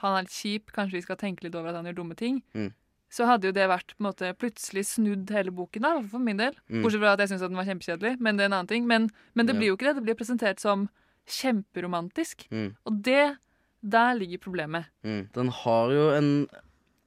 Han 0.00 0.16
er 0.16 0.22
litt 0.24 0.32
kjip, 0.32 0.70
kanskje 0.72 0.96
vi 0.96 1.02
skal 1.04 1.16
tenke 1.20 1.44
litt 1.44 1.54
over 1.54 1.68
at 1.68 1.74
han 1.76 1.84
gjør 1.84 1.96
dumme 1.98 2.14
ting. 2.16 2.42
Mm. 2.54 2.70
Så 3.10 3.26
hadde 3.26 3.48
jo 3.48 3.52
det 3.52 3.64
vært 3.68 3.96
på 3.96 4.04
en 4.04 4.06
måte 4.06 4.28
plutselig 4.38 4.84
snudd 4.86 5.30
hele 5.34 5.50
boken, 5.50 5.82
da, 5.82 5.96
for 6.06 6.22
min 6.22 6.38
del. 6.38 6.54
Mm. 6.70 6.84
Bortsett 6.84 7.00
fra 7.02 7.12
at 7.16 7.22
jeg 7.24 7.32
syns 7.32 7.42
den 7.42 7.58
var 7.58 7.66
kjempekjedelig, 7.66 8.12
men 8.22 8.36
det 8.38 8.44
er 8.44 8.50
en 8.52 8.58
annen 8.60 8.68
ting. 8.70 8.86
Men, 8.86 9.08
men 9.34 9.46
det 9.46 9.54
Ja. 9.56 9.58
blir 9.58 9.68
jo 9.72 9.76
ikke 9.76 9.88
det. 9.90 9.96
Det 9.98 10.04
blir 10.06 10.14
presentert 10.20 10.60
som 10.62 10.88
kjemperomantisk. 11.26 12.46
mm. 12.50 12.76
Og 12.86 13.02
det 13.02 13.36
Der 13.82 14.12
ligger 14.14 14.36
problemet. 14.38 14.84
Mm. 15.02 15.28
Den 15.32 15.48
har 15.48 15.90
jo 15.90 16.10
en, 16.12 16.46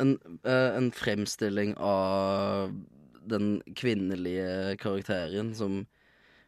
en, 0.02 0.18
eh, 0.44 0.76
en 0.78 0.88
fremstilling 0.92 1.76
av 1.78 2.72
den 3.30 3.62
kvinnelige 3.76 4.76
karakteren 4.82 5.54
som 5.56 5.86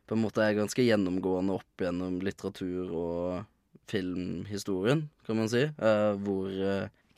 på 0.08 0.16
en 0.16 0.24
måte 0.24 0.42
er 0.42 0.56
ganske 0.58 0.82
gjennomgående 0.82 1.54
opp 1.54 1.78
gjennom 1.78 2.18
litteratur 2.26 2.90
og 2.92 3.46
filmhistorien, 3.88 5.06
kan 5.28 5.38
man 5.38 5.48
si. 5.50 5.62
Eh, 5.62 6.14
hvor 6.26 6.50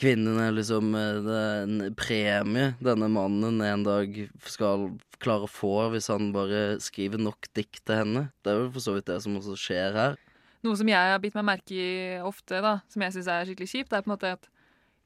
kvinnen 0.01 0.39
er 0.41 0.53
liksom 0.55 0.93
eh, 0.97 1.29
er 1.33 1.65
en 1.65 1.95
premie 1.97 2.71
denne 2.83 3.09
mannen 3.11 3.61
en 3.65 3.85
dag 3.85 4.13
skal 4.45 4.91
klare 5.23 5.47
å 5.47 5.51
få 5.51 5.89
hvis 5.93 6.09
han 6.13 6.31
bare 6.35 6.77
skriver 6.83 7.21
nok 7.21 7.49
dikt 7.57 7.83
til 7.87 8.03
henne. 8.03 8.27
Det 8.45 8.53
er 8.53 8.61
jo 8.61 8.71
for 8.75 8.85
så 8.85 8.97
vidt 8.97 9.09
det 9.09 9.19
som 9.23 9.37
også 9.39 9.57
skjer 9.57 9.97
her. 9.97 10.17
Noe 10.65 10.77
som 10.77 10.89
jeg 10.89 11.13
har 11.13 11.21
bitt 11.21 11.35
meg 11.37 11.47
merke 11.47 11.73
i 11.77 11.89
ofte, 12.25 12.61
da, 12.63 12.79
som 12.91 13.03
jeg 13.05 13.15
syns 13.15 13.29
er 13.31 13.49
skikkelig 13.49 13.71
kjipt, 13.71 13.91
det 13.91 13.99
er 13.99 14.05
på 14.05 14.11
en 14.11 14.15
måte 14.15 14.33
at 14.37 14.49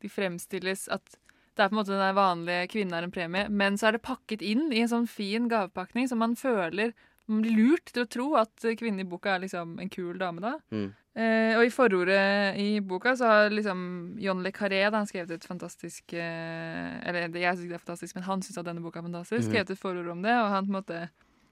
de 0.01 0.09
fremstilles 0.11 0.87
at 0.91 1.17
det 1.51 1.65
er 1.65 1.69
på 1.69 1.75
en 1.75 1.81
måte 1.81 1.99
den 1.99 2.15
vanlige 2.15 2.67
kvinnen 2.71 2.95
er 2.95 3.05
en 3.05 3.13
premie, 3.13 3.47
men 3.51 3.77
så 3.77 3.89
er 3.89 3.97
det 3.97 4.05
pakket 4.07 4.43
inn 4.45 4.69
i 4.71 4.81
en 4.83 4.91
sånn 4.91 5.07
fin 5.11 5.49
gavepakning 5.51 6.07
som 6.09 6.21
man 6.23 6.37
føler 6.39 6.95
Man 7.29 7.43
blir 7.45 7.53
lurt 7.55 7.91
til 7.93 8.03
å 8.03 8.09
tro 8.09 8.25
at 8.35 8.63
kvinnen 8.79 9.03
i 9.03 9.07
boka 9.07 9.35
er 9.35 9.43
liksom 9.43 9.77
en 9.79 9.91
kul 9.93 10.17
dame, 10.19 10.41
da. 10.43 10.55
Mm. 10.73 10.89
Eh, 11.11 11.57
og 11.59 11.65
i 11.67 11.71
forordet 11.73 12.55
i 12.61 12.79
boka 12.87 13.11
så 13.19 13.27
har 13.27 13.49
liksom 13.51 13.81
John 14.23 14.39
Le 14.45 14.53
Carré 14.55 14.85
da, 14.85 15.01
han 15.01 15.09
skrevet 15.09 15.33
et 15.35 15.43
fantastisk 15.43 16.13
eh, 16.15 16.93
Eller 17.03 17.25
jeg 17.35 17.57
syns 17.57 17.67
det 17.67 17.75
er 17.75 17.83
fantastisk, 17.83 18.15
men 18.15 18.23
han 18.29 18.43
syns 18.45 18.61
at 18.61 18.69
denne 18.69 18.83
boka 18.83 19.01
er 19.01 19.09
fantastisk. 19.09 19.41
Mhm. 19.43 19.49
Skrevet 19.49 19.73
et 19.75 19.81
forord 19.81 20.13
om 20.13 20.23
det, 20.23 20.37
og 20.39 20.53
han 20.53 20.69
på 20.69 20.71
en 20.71 20.79
måte 20.79 21.01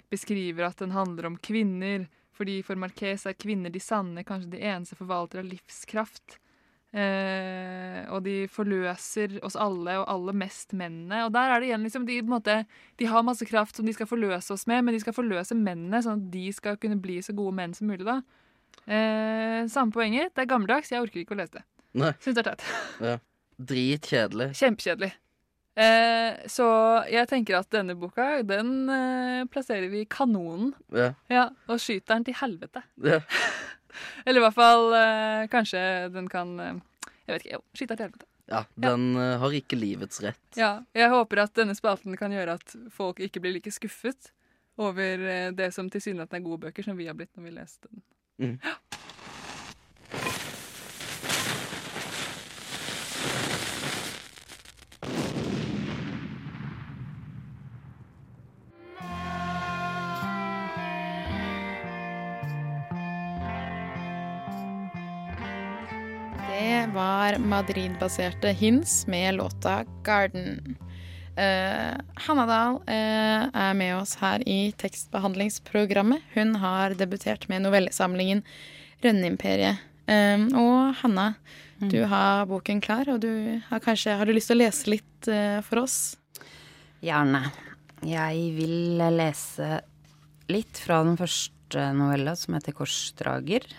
beskriver 0.10 0.70
at 0.70 0.80
den 0.80 0.96
handler 0.96 1.28
om 1.30 1.38
kvinner. 1.38 2.08
Fordi 2.40 2.62
for 2.64 2.80
Marquez 2.80 3.26
er 3.28 3.36
kvinner 3.36 3.72
de 3.74 3.82
sanne, 3.84 4.24
kanskje 4.24 4.54
de 4.54 4.62
eneste 4.64 4.96
forvaltere 4.96 5.44
av 5.44 5.50
livskraft. 5.52 6.40
Eh, 6.90 8.08
og 8.10 8.24
de 8.26 8.48
forløser 8.50 9.36
oss 9.46 9.58
alle, 9.60 10.00
og 10.00 10.08
aller 10.10 10.38
mest 10.40 10.72
mennene. 10.72 11.26
Og 11.28 11.34
der 11.36 11.52
er 11.52 11.60
det 11.60 11.70
igjen 11.70 11.84
liksom, 11.86 12.08
de, 12.08 12.22
måte, 12.26 12.62
de 12.98 13.10
har 13.12 13.28
masse 13.28 13.46
kraft 13.46 13.76
som 13.76 13.86
de 13.86 13.94
skal 13.94 14.10
forløse 14.10 14.56
oss 14.56 14.66
med, 14.72 14.86
men 14.86 14.96
de 14.96 15.04
skal 15.04 15.14
forløse 15.14 15.58
mennene, 15.58 16.00
sånn 16.02 16.24
at 16.24 16.32
de 16.32 16.48
skal 16.56 16.80
kunne 16.82 16.98
bli 17.04 17.20
så 17.26 17.36
gode 17.36 17.60
menn 17.60 17.76
som 17.76 17.92
mulig. 17.92 18.08
da. 18.08 18.22
Eh, 18.90 19.64
samme 19.70 19.94
poenget. 19.94 20.34
Det 20.34 20.44
er 20.44 20.50
gammeldags. 20.50 20.92
Jeg 20.92 21.06
orker 21.06 21.22
ikke 21.22 21.36
å 21.36 21.40
lese 21.40 21.60
det. 21.60 21.66
Nei. 22.00 22.14
Syns 22.24 22.38
det 22.38 22.46
er 22.46 22.52
teit. 22.54 23.26
Dritkjedelig. 23.72 24.52
Kjempekjedelig. 24.58 25.12
Eh, 25.80 26.48
så 26.52 26.68
jeg 27.08 27.30
tenker 27.30 27.60
at 27.60 27.70
denne 27.72 27.96
boka, 28.00 28.42
den 28.44 28.90
eh, 28.92 29.44
plasserer 29.52 29.88
vi 29.92 30.04
i 30.04 30.10
kanonen. 30.10 30.74
Ja. 30.96 31.14
Ja, 31.32 31.46
og 31.70 31.80
skyter 31.80 32.18
den 32.18 32.30
til 32.30 32.40
helvete. 32.42 32.86
ja. 33.06 33.22
Eller 34.24 34.38
i 34.38 34.44
hvert 34.44 34.54
fall 34.54 34.92
eh, 34.94 35.46
kanskje 35.50 35.80
den 36.14 36.28
kan 36.30 36.52
eh, 36.62 36.76
Jeg 37.26 37.32
vet 37.34 37.46
ikke. 37.46 37.56
Jo, 37.56 37.62
skyter 37.74 37.98
til 37.98 38.06
helvete. 38.06 38.28
Ja, 38.50 38.64
den 38.82 39.08
ja. 39.14 39.26
har 39.42 39.54
ikke 39.54 39.78
livets 39.78 40.22
rett. 40.26 40.46
Ja, 40.58 40.70
jeg 40.98 41.10
håper 41.14 41.44
at 41.44 41.56
denne 41.58 41.76
spalten 41.78 42.16
kan 42.18 42.34
gjøre 42.34 42.58
at 42.58 42.76
folk 42.94 43.20
ikke 43.22 43.42
blir 43.44 43.54
like 43.58 43.74
skuffet 43.74 44.32
over 44.80 45.26
eh, 45.26 45.50
det 45.54 45.72
som 45.76 45.90
tilsynelatende 45.92 46.40
er 46.42 46.46
gode 46.46 46.64
bøker, 46.68 46.86
som 46.86 46.98
vi 46.98 47.10
har 47.10 47.18
blitt 47.18 47.36
når 47.38 47.46
vi 47.50 47.56
leste 47.58 47.90
den. 47.90 48.02
Mm. 48.40 48.58
Det 66.48 66.90
var 66.94 67.38
Madrid-baserte 67.38 68.48
Hins 68.48 69.08
med 69.08 69.36
låta 69.36 69.84
'Garden'. 70.04 70.76
Eh, 71.40 71.96
Hanna 72.26 72.46
Dahl 72.50 72.82
eh, 72.92 73.46
er 73.48 73.78
med 73.78 73.96
oss 73.96 74.18
her 74.20 74.44
i 74.50 74.74
tekstbehandlingsprogrammet. 74.80 76.26
Hun 76.36 76.58
har 76.60 76.98
debutert 77.00 77.48
med 77.52 77.64
novellesamlingen 77.64 78.44
'Rønneimperiet'. 79.00 79.80
Eh, 80.10 80.46
og 80.60 80.96
Hanna, 81.00 81.34
du 81.80 82.02
har 82.12 82.48
boken 82.50 82.82
klar, 82.84 83.08
og 83.08 83.22
du 83.24 83.62
har 83.70 83.80
kanskje 83.80 84.18
har 84.20 84.28
du 84.28 84.36
lyst 84.36 84.52
til 84.52 84.60
å 84.60 84.64
lese 84.66 84.92
litt 84.92 85.30
eh, 85.32 85.62
for 85.64 85.86
oss? 85.86 86.18
Gjerne. 87.00 87.46
Jeg 88.04 88.50
vil 88.58 89.00
lese 89.16 89.80
litt 90.52 90.82
fra 90.82 91.04
den 91.08 91.16
første 91.20 91.94
novella, 91.96 92.36
som 92.36 92.58
heter 92.58 92.76
'Korsdrager'. 92.76 93.72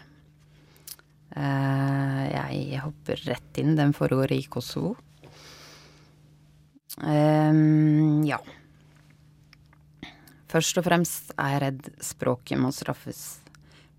Eh, 1.37 2.25
jeg 2.33 2.81
hopper 2.83 3.20
rett 3.29 3.61
inn. 3.61 3.77
Den 3.77 3.92
foregår 3.92 4.33
i 4.33 4.42
Kosovo. 4.49 4.96
Ehm, 6.98 8.24
ja. 8.26 8.40
Først 10.50 10.81
og 10.81 10.87
fremst 10.88 11.31
er 11.38 11.55
jeg 11.55 11.62
redd 11.62 11.90
språket 12.03 12.59
må 12.59 12.72
straffes. 12.74 13.38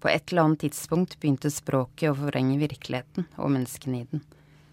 På 0.01 0.10
et 0.12 0.32
eller 0.32 0.49
annet 0.49 0.65
tidspunkt 0.65 1.15
begynte 1.21 1.51
språket 1.54 2.10
å 2.12 2.17
forvrenge 2.17 2.58
virkeligheten 2.60 3.27
og 3.38 3.54
menneskene 3.54 4.01
i 4.01 4.08
den. 4.10 4.23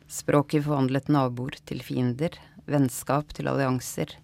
Språket 0.08 0.64
forvandlet 0.64 1.10
naboer 1.12 1.58
til 1.68 1.84
fiender, 1.84 2.34
vennskap 2.66 3.30
til 3.36 3.50
allianser. 3.52 4.16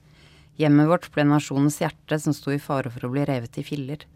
Hjemmet 0.59 0.89
vårt 0.91 1.11
ble 1.15 1.27
nasjonens 1.29 1.79
hjerte 1.83 2.19
som 2.19 2.35
sto 2.35 2.55
i 2.55 2.63
fare 2.63 2.91
for 2.91 3.07
å 3.07 3.13
bli 3.13 3.27
revet 3.29 3.61
i 3.61 3.67
filler. 3.67 4.07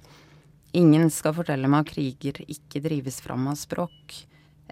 Ingen 0.77 1.11
skal 1.13 1.37
fortelle 1.37 1.69
meg 1.71 1.87
at 1.87 1.93
kriger 1.95 2.41
ikke 2.49 2.83
drives 2.85 3.21
fram 3.25 3.47
av 3.53 3.59
språk. 3.61 4.17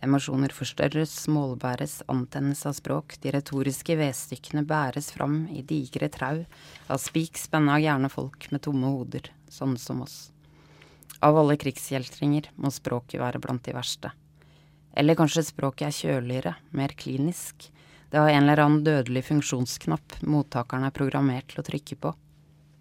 Emosjoner 0.05 0.53
forstørres, 0.53 1.15
målbæres, 1.33 2.03
antennes 2.13 2.67
av 2.69 2.75
språk. 2.77 3.17
De 3.23 3.33
retoriske 3.33 3.97
vedstykkene 3.97 4.67
bæres 4.69 5.09
fram 5.15 5.47
i 5.49 5.63
digre 5.65 6.11
trau 6.13 6.43
av 6.93 7.01
spik 7.01 7.41
spenna 7.41 7.79
av 7.79 7.85
gjerne 7.85 8.11
folk 8.13 8.51
med 8.53 8.65
tomme 8.67 8.93
hoder, 8.93 9.31
sånne 9.49 9.81
som 9.81 10.03
oss. 10.05 10.19
Av 11.25 11.39
alle 11.41 11.57
krigshjeltringer 11.57 12.51
må 12.61 12.71
språket 12.75 13.23
være 13.23 13.41
blant 13.41 13.65
de 13.65 13.73
verste. 13.77 14.13
Eller 14.97 15.17
kanskje 15.17 15.47
språket 15.49 15.89
er 15.89 15.97
kjøligere, 15.97 16.55
mer 16.77 16.93
klinisk. 16.97 17.71
Det 18.11 18.21
har 18.21 18.31
en 18.31 18.45
eller 18.45 18.63
annen 18.63 18.85
dødelig 18.85 19.25
funksjonsknapp 19.31 20.21
mottakeren 20.29 20.87
er 20.87 20.95
programmert 20.97 21.49
til 21.53 21.65
å 21.65 21.67
trykke 21.67 22.01
på. 22.01 22.13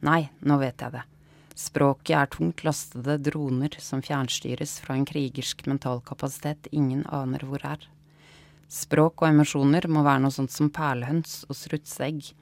Nei, 0.05 0.25
nå 0.43 0.59
vet 0.61 0.83
jeg 0.83 0.99
det. 0.99 1.07
Språket 1.55 2.17
er 2.19 2.27
tungt 2.27 2.65
lastede 2.67 3.15
droner 3.23 3.77
som 3.79 4.01
fjernstyres 4.03 4.73
fra 4.83 4.97
en 4.99 5.05
krigersk 5.07 5.63
mentalkapasitet 5.71 6.67
ingen 6.75 7.05
aner 7.07 7.45
hvor 7.47 7.63
er. 7.63 7.79
Språk 8.67 9.23
og 9.23 9.29
emosjoner 9.29 9.87
må 9.87 10.03
være 10.03 10.25
noe 10.25 10.35
sånt 10.35 10.51
som 10.51 10.67
perlehøns 10.73 11.45
og 11.47 11.55
strutseegg. 11.55 12.33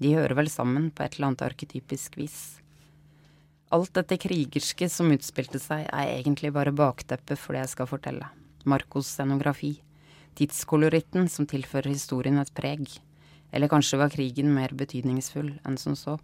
De 0.00 0.14
hører 0.16 0.38
vel 0.38 0.48
sammen 0.48 0.88
på 0.88 1.04
et 1.04 1.18
eller 1.18 1.32
annet 1.32 1.44
arketypisk 1.50 2.16
vis. 2.16 2.38
Alt 3.72 3.92
dette 3.96 4.16
krigerske 4.20 4.88
som 4.92 5.12
utspilte 5.12 5.60
seg, 5.60 5.84
er 5.92 6.16
egentlig 6.16 6.52
bare 6.56 6.72
bakteppet 6.72 7.40
for 7.40 7.52
det 7.52 7.66
jeg 7.66 7.74
skal 7.74 7.92
fortelle. 7.92 8.32
Marcos 8.64 9.12
scenografi. 9.12 9.74
Tidskoloritten 10.38 11.28
som 11.28 11.48
tilfører 11.48 11.92
historien 11.92 12.40
et 12.40 12.52
preg. 12.56 12.88
Eller 13.52 13.68
kanskje 13.68 14.00
var 14.00 14.12
krigen 14.12 14.52
mer 14.56 14.72
betydningsfull 14.72 15.58
enn 15.60 15.80
som 15.80 15.96
så. 15.98 16.16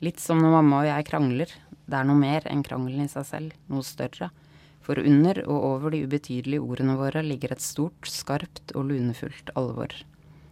Litt 0.00 0.20
som 0.20 0.38
når 0.40 0.54
mamma 0.54 0.78
og 0.80 0.88
jeg 0.88 1.06
krangler. 1.10 1.50
Det 1.84 1.96
er 1.98 2.06
noe 2.08 2.16
mer 2.16 2.46
enn 2.48 2.62
krangelen 2.64 3.04
i 3.04 3.12
seg 3.12 3.26
selv, 3.28 3.56
noe 3.68 3.84
større. 3.84 4.30
For 4.80 4.96
under 4.96 5.42
og 5.44 5.66
over 5.74 5.92
de 5.92 6.06
ubetydelige 6.08 6.64
ordene 6.64 6.96
våre 6.96 7.20
ligger 7.26 7.52
et 7.52 7.60
stort, 7.60 8.08
skarpt 8.08 8.72
og 8.72 8.88
lunefullt 8.88 9.52
alvor. 9.60 9.92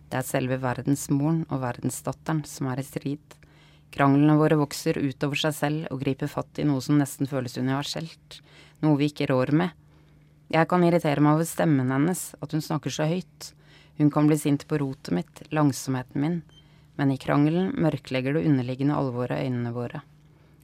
Det 0.08 0.20
er 0.20 0.26
selve 0.28 0.58
verdensmoren 0.60 1.46
og 1.48 1.62
verdensdatteren 1.64 2.42
som 2.48 2.68
er 2.68 2.82
i 2.82 2.84
strid. 2.84 3.38
Kranglene 3.92 4.36
våre 4.36 4.58
vokser 4.60 5.00
utover 5.00 5.40
seg 5.40 5.56
selv 5.56 5.88
og 5.94 6.02
griper 6.04 6.28
fatt 6.28 6.60
i 6.60 6.68
noe 6.68 6.84
som 6.84 7.00
nesten 7.00 7.28
føles 7.28 7.56
universelt, 7.56 8.42
noe 8.84 9.00
vi 9.00 9.08
ikke 9.08 9.30
rår 9.32 9.54
med. 9.56 9.72
Jeg 10.52 10.68
kan 10.68 10.84
irritere 10.84 11.24
meg 11.24 11.38
over 11.38 11.48
stemmen 11.48 11.92
hennes, 11.92 12.34
at 12.40 12.52
hun 12.52 12.64
snakker 12.64 12.92
så 12.92 13.08
høyt. 13.08 13.52
Hun 13.96 14.12
kan 14.12 14.28
bli 14.28 14.36
sint 14.40 14.68
på 14.68 14.78
rotet 14.80 15.12
mitt, 15.16 15.42
langsomheten 15.52 16.20
min, 16.20 16.38
men 16.98 17.12
i 17.14 17.18
krangelen 17.20 17.70
mørklegger 17.78 18.34
det 18.34 18.46
underliggende 18.48 18.96
alvoret 18.98 19.44
øynene 19.46 19.70
våre. 19.74 20.02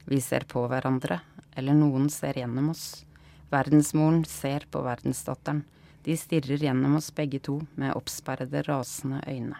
Vi 0.05 0.19
ser 0.21 0.43
på 0.51 0.65
hverandre, 0.69 1.21
eller 1.55 1.77
noen 1.77 2.09
ser 2.11 2.37
gjennom 2.37 2.73
oss. 2.73 3.05
Verdensmoren 3.49 4.25
ser 4.27 4.67
på 4.71 4.81
verdensdatteren. 4.83 5.63
De 6.05 6.17
stirrer 6.19 6.61
gjennom 6.61 6.99
oss 6.99 7.07
begge 7.15 7.39
to 7.41 7.61
med 7.79 7.95
oppsperrede, 7.95 8.65
rasende 8.67 9.23
øyne. 9.31 9.57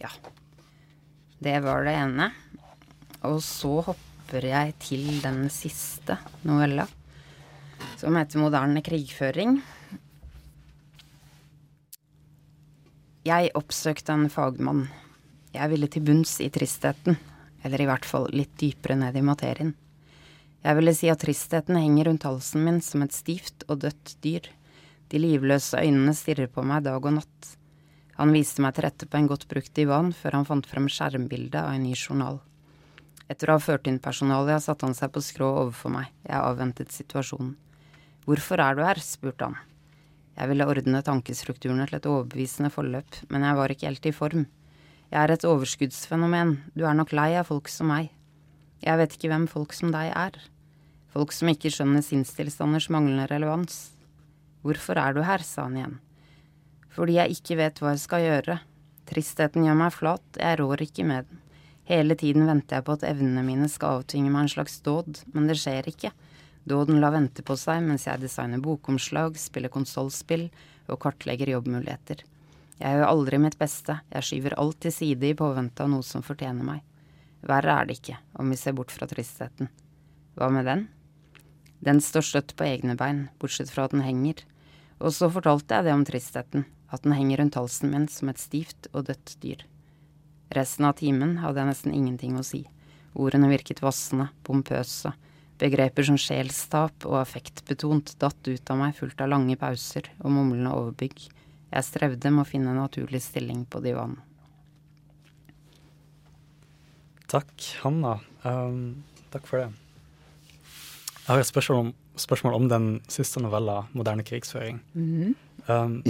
Ja, 0.00 0.12
det 1.40 1.56
var 1.64 1.84
det 1.88 1.96
ene. 1.96 2.30
Og 3.26 3.40
så 3.44 3.80
hopper 3.88 4.46
jeg 4.46 4.76
til 4.80 5.08
den 5.24 5.48
siste 5.52 6.20
novella, 6.46 6.86
som 8.00 8.16
heter 8.16 8.40
Moderne 8.44 8.84
krigføring. 8.84 9.58
Jeg 13.20 13.50
oppsøkte 13.52 14.14
en 14.16 14.30
fagmann. 14.32 14.86
Jeg 15.52 15.68
ville 15.68 15.88
til 15.92 16.06
bunns 16.08 16.38
i 16.40 16.46
tristheten, 16.48 17.18
eller 17.60 17.82
i 17.82 17.88
hvert 17.90 18.06
fall 18.08 18.30
litt 18.32 18.54
dypere 18.56 18.96
ned 18.96 19.18
i 19.20 19.22
materien. 19.26 19.74
Jeg 20.64 20.78
ville 20.78 20.94
si 20.96 21.10
at 21.12 21.20
tristheten 21.20 21.76
henger 21.76 22.08
rundt 22.08 22.24
halsen 22.24 22.64
min 22.64 22.80
som 22.80 23.04
et 23.04 23.12
stivt 23.12 23.66
og 23.68 23.82
dødt 23.84 24.14
dyr. 24.24 24.48
De 25.12 25.20
livløse 25.20 25.76
øynene 25.76 26.16
stirrer 26.16 26.48
på 26.48 26.64
meg 26.64 26.86
dag 26.88 26.96
og 26.96 27.18
natt. 27.18 27.52
Han 28.16 28.32
viste 28.32 28.64
meg 28.64 28.78
til 28.78 28.88
rette 28.88 29.04
på 29.04 29.20
en 29.20 29.28
godt 29.28 29.48
brukt 29.52 29.76
divan 29.76 30.14
før 30.16 30.38
han 30.38 30.48
fant 30.48 30.72
frem 30.72 30.88
skjermbildet 30.88 31.60
av 31.60 31.74
en 31.76 31.84
ny 31.84 31.92
journal. 31.92 32.40
Etter 33.28 33.52
å 33.52 33.58
ha 33.58 33.66
ført 33.66 33.84
inn 33.90 34.00
personalet 34.00 34.64
satte 34.64 34.88
han 34.88 34.96
seg 34.96 35.12
på 35.12 35.20
skrå 35.20 35.58
overfor 35.66 35.92
meg. 35.92 36.08
Jeg 36.24 36.40
avventet 36.40 36.96
situasjonen. 36.96 37.52
Hvorfor 38.24 38.64
er 38.64 38.80
du 38.80 38.86
her? 38.88 39.04
spurte 39.04 39.50
han. 39.50 39.60
Jeg 40.38 40.48
ville 40.50 40.66
ordne 40.68 41.02
tankestrukturene 41.04 41.86
til 41.88 41.98
et 41.98 42.08
overbevisende 42.08 42.70
forløp, 42.72 43.18
men 43.28 43.44
jeg 43.44 43.58
var 43.58 43.74
ikke 43.74 43.88
helt 43.88 44.06
i 44.08 44.14
form. 44.14 44.46
Jeg 45.10 45.18
er 45.24 45.34
et 45.34 45.44
overskuddsfenomen, 45.44 46.56
du 46.78 46.86
er 46.86 46.96
nok 46.96 47.12
lei 47.16 47.32
av 47.38 47.50
folk 47.50 47.68
som 47.68 47.90
meg. 47.90 48.12
Jeg 48.80 48.96
vet 49.00 49.16
ikke 49.16 49.32
hvem 49.32 49.48
folk 49.50 49.74
som 49.76 49.90
deg 49.92 50.12
er. 50.14 50.38
Folk 51.10 51.34
som 51.34 51.50
ikke 51.50 51.72
skjønner 51.74 52.04
sinnstilstanders 52.06 52.88
manglende 52.94 53.26
relevans. 53.28 53.90
Hvorfor 54.62 55.00
er 55.02 55.16
du 55.16 55.24
her, 55.26 55.42
sa 55.42 55.66
han 55.66 55.76
igjen. 55.76 55.98
Fordi 56.94 57.18
jeg 57.18 57.36
ikke 57.36 57.58
vet 57.58 57.82
hva 57.82 57.94
jeg 57.94 58.04
skal 58.04 58.24
gjøre. 58.24 58.58
Tristheten 59.10 59.66
gjør 59.66 59.78
meg 59.82 59.94
flat, 59.94 60.26
jeg 60.38 60.60
rår 60.60 60.84
ikke 60.86 61.06
med 61.08 61.26
den. 61.26 61.42
Hele 61.90 62.14
tiden 62.14 62.46
venter 62.46 62.78
jeg 62.78 62.86
på 62.86 62.94
at 62.94 63.04
evnene 63.08 63.42
mine 63.42 63.66
skal 63.70 63.98
avtvinge 63.98 64.30
meg 64.30 64.46
en 64.46 64.52
slags 64.52 64.78
dåd, 64.86 65.24
men 65.34 65.50
det 65.50 65.58
skjer 65.58 65.88
ikke. 65.90 66.12
Dåden 66.64 67.00
lar 67.00 67.14
vente 67.14 67.42
på 67.46 67.56
seg 67.56 67.82
mens 67.86 68.06
jeg 68.06 68.20
designer 68.20 68.60
bokomslag, 68.62 69.38
spiller 69.40 69.72
konsollspill 69.72 70.48
og 70.90 71.00
kartlegger 71.00 71.54
jobbmuligheter. 71.54 72.22
Jeg 72.80 72.96
gjør 72.96 73.10
aldri 73.10 73.40
mitt 73.40 73.58
beste, 73.60 73.98
jeg 74.12 74.26
skyver 74.26 74.56
alt 74.60 74.78
til 74.80 74.94
side 74.94 75.30
i 75.30 75.36
påvente 75.36 75.84
av 75.84 75.90
noe 75.92 76.04
som 76.06 76.24
fortjener 76.24 76.64
meg. 76.64 76.80
Verre 77.44 77.74
er 77.80 77.88
det 77.88 77.98
ikke, 77.98 78.18
om 78.40 78.52
vi 78.52 78.58
ser 78.60 78.76
bort 78.76 78.92
fra 78.92 79.08
tristheten. 79.08 79.70
Hva 80.36 80.48
med 80.52 80.68
den? 80.68 80.86
Den 81.80 82.00
står 82.04 82.26
støtt 82.28 82.54
på 82.56 82.66
egne 82.68 82.96
bein, 83.00 83.28
bortsett 83.40 83.72
fra 83.72 83.86
at 83.86 83.94
den 83.94 84.04
henger. 84.04 84.42
Og 85.00 85.14
så 85.16 85.30
fortalte 85.32 85.76
jeg 85.76 85.88
det 85.88 85.96
om 85.96 86.04
tristheten, 86.08 86.66
at 86.92 87.04
den 87.04 87.16
henger 87.16 87.40
rundt 87.40 87.56
halsen 87.56 87.92
min 87.92 88.08
som 88.12 88.28
et 88.28 88.40
stivt 88.40 88.90
og 88.92 89.08
dødt 89.08 89.36
dyr. 89.40 89.64
Resten 90.56 90.88
av 90.88 90.98
timen 90.98 91.38
hadde 91.40 91.62
jeg 91.62 91.70
nesten 91.70 91.96
ingenting 91.96 92.36
å 92.36 92.44
si. 92.44 92.64
Ordene 93.16 93.48
virket 93.52 93.80
vassende, 93.84 94.28
pompøse. 94.44 95.12
Begreper 95.60 96.06
som 96.08 96.16
sjelstap 96.20 97.04
og 97.08 97.18
affektbetont 97.20 98.14
datt 98.20 98.48
ut 98.48 98.72
av 98.72 98.80
meg 98.80 98.96
fullt 98.96 99.20
av 99.20 99.28
lange 99.28 99.58
pauser 99.60 100.08
og 100.22 100.32
mumlende 100.32 100.72
overbygg. 100.72 101.26
Jeg 101.70 101.86
strevde 101.86 102.32
med 102.32 102.46
å 102.46 102.48
finne 102.48 102.72
en 102.72 102.80
naturlig 102.80 103.20
stilling 103.22 103.66
på 103.68 103.82
divanen. 103.84 104.18
Takk, 107.30 107.52
Hanna. 107.84 108.16
Um, 108.42 109.04
takk 109.30 109.44
for 109.46 109.62
det. 109.62 109.68
Jeg 111.20 111.28
har 111.28 111.42
et 111.44 111.46
spørsmål 111.46 111.84
om, 111.84 111.92
spørsmål 112.18 112.56
om 112.56 112.66
den 112.72 112.86
siste 113.06 113.38
novella, 113.38 113.84
'Moderne 113.94 114.24
krigsføring'. 114.26 114.80
Mm. 114.94 115.36
Um, 115.68 116.02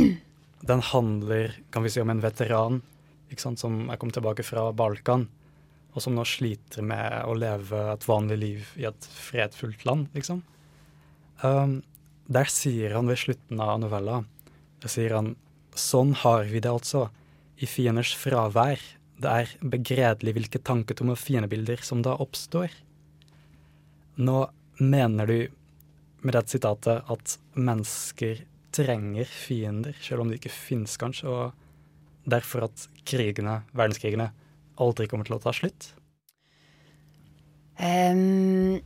den 0.71 0.81
handler 0.81 1.59
kan 1.73 1.83
vi 1.83 1.91
si, 1.91 2.01
om 2.01 2.11
en 2.11 2.23
veteran 2.23 2.81
sant, 3.39 3.59
som 3.59 3.91
er 3.91 3.97
kommet 3.97 4.17
tilbake 4.17 4.43
fra 4.43 4.73
Balkan, 4.73 5.29
og 5.91 6.05
som 6.05 6.15
nå 6.15 6.25
sliter 6.29 6.85
med 6.87 7.25
å 7.27 7.35
leve 7.35 7.81
et 7.93 8.07
vanlig 8.07 8.39
liv 8.39 8.73
i 8.79 8.87
et 8.89 9.09
fredfullt 9.11 9.85
land, 9.89 10.09
liksom. 10.15 10.45
Um, 11.43 11.81
der 12.31 12.51
sier 12.53 12.95
han 12.95 13.09
ved 13.11 13.19
slutten 13.19 13.63
av 13.65 13.81
novella 13.83 14.21
der 14.81 14.93
sier 14.93 15.17
han, 15.17 15.35
Sånn 15.77 16.13
har 16.19 16.49
vi 16.51 16.61
det 16.61 16.69
altså, 16.69 17.07
i 17.63 17.67
fienders 17.69 18.11
fravær 18.19 18.81
det 19.21 19.31
er 19.31 19.51
begredelig 19.61 20.33
hvilke 20.37 20.61
tanketomme 20.65 21.15
fiendebilder 21.19 21.83
som 21.85 22.01
da 22.05 22.15
oppstår. 22.23 22.73
Nå 24.21 24.39
mener 24.81 25.29
du 25.29 25.39
med 26.25 26.37
dette 26.37 26.57
sitatet 26.57 27.05
at 27.13 27.37
mennesker 27.57 28.43
trenger 28.75 29.29
fiender, 29.29 29.97
selv 30.01 30.25
om 30.25 30.31
de 30.31 30.39
ikke 30.39 30.53
finnes, 30.53 30.97
kanskje, 31.01 31.29
og 31.29 32.31
derfor 32.31 32.69
at 32.69 32.87
krigene, 33.09 33.61
verdenskrigene, 33.77 34.31
aldri 34.81 35.09
kommer 35.11 35.29
til 35.29 35.37
å 35.37 35.43
ta 35.43 35.53
slutt? 35.57 35.93
Um, 37.81 38.81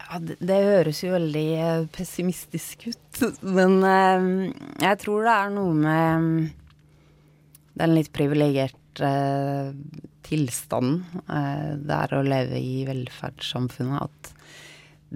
ja, 0.00 0.20
det, 0.20 0.38
det, 0.40 0.60
høres 0.64 1.02
jo 1.04 1.12
veldig 1.12 1.48
eh, 1.60 1.86
pessimistisk 1.92 2.86
ut, 2.88 3.20
men 3.44 3.78
um, 3.84 4.30
jeg 4.80 5.00
tror 5.02 5.26
det 5.26 5.34
er 5.34 5.52
noe 5.52 5.74
med 5.76 6.54
den 7.80 7.94
litt 7.96 8.12
privilegerte 8.14 9.10
uh, 9.10 9.74
tilstanden 10.24 11.02
uh, 11.26 11.74
det 11.76 11.98
er 11.98 12.16
å 12.16 12.24
leve 12.24 12.60
i 12.62 12.84
velferdssamfunnet, 12.88 14.06
at 14.06 14.32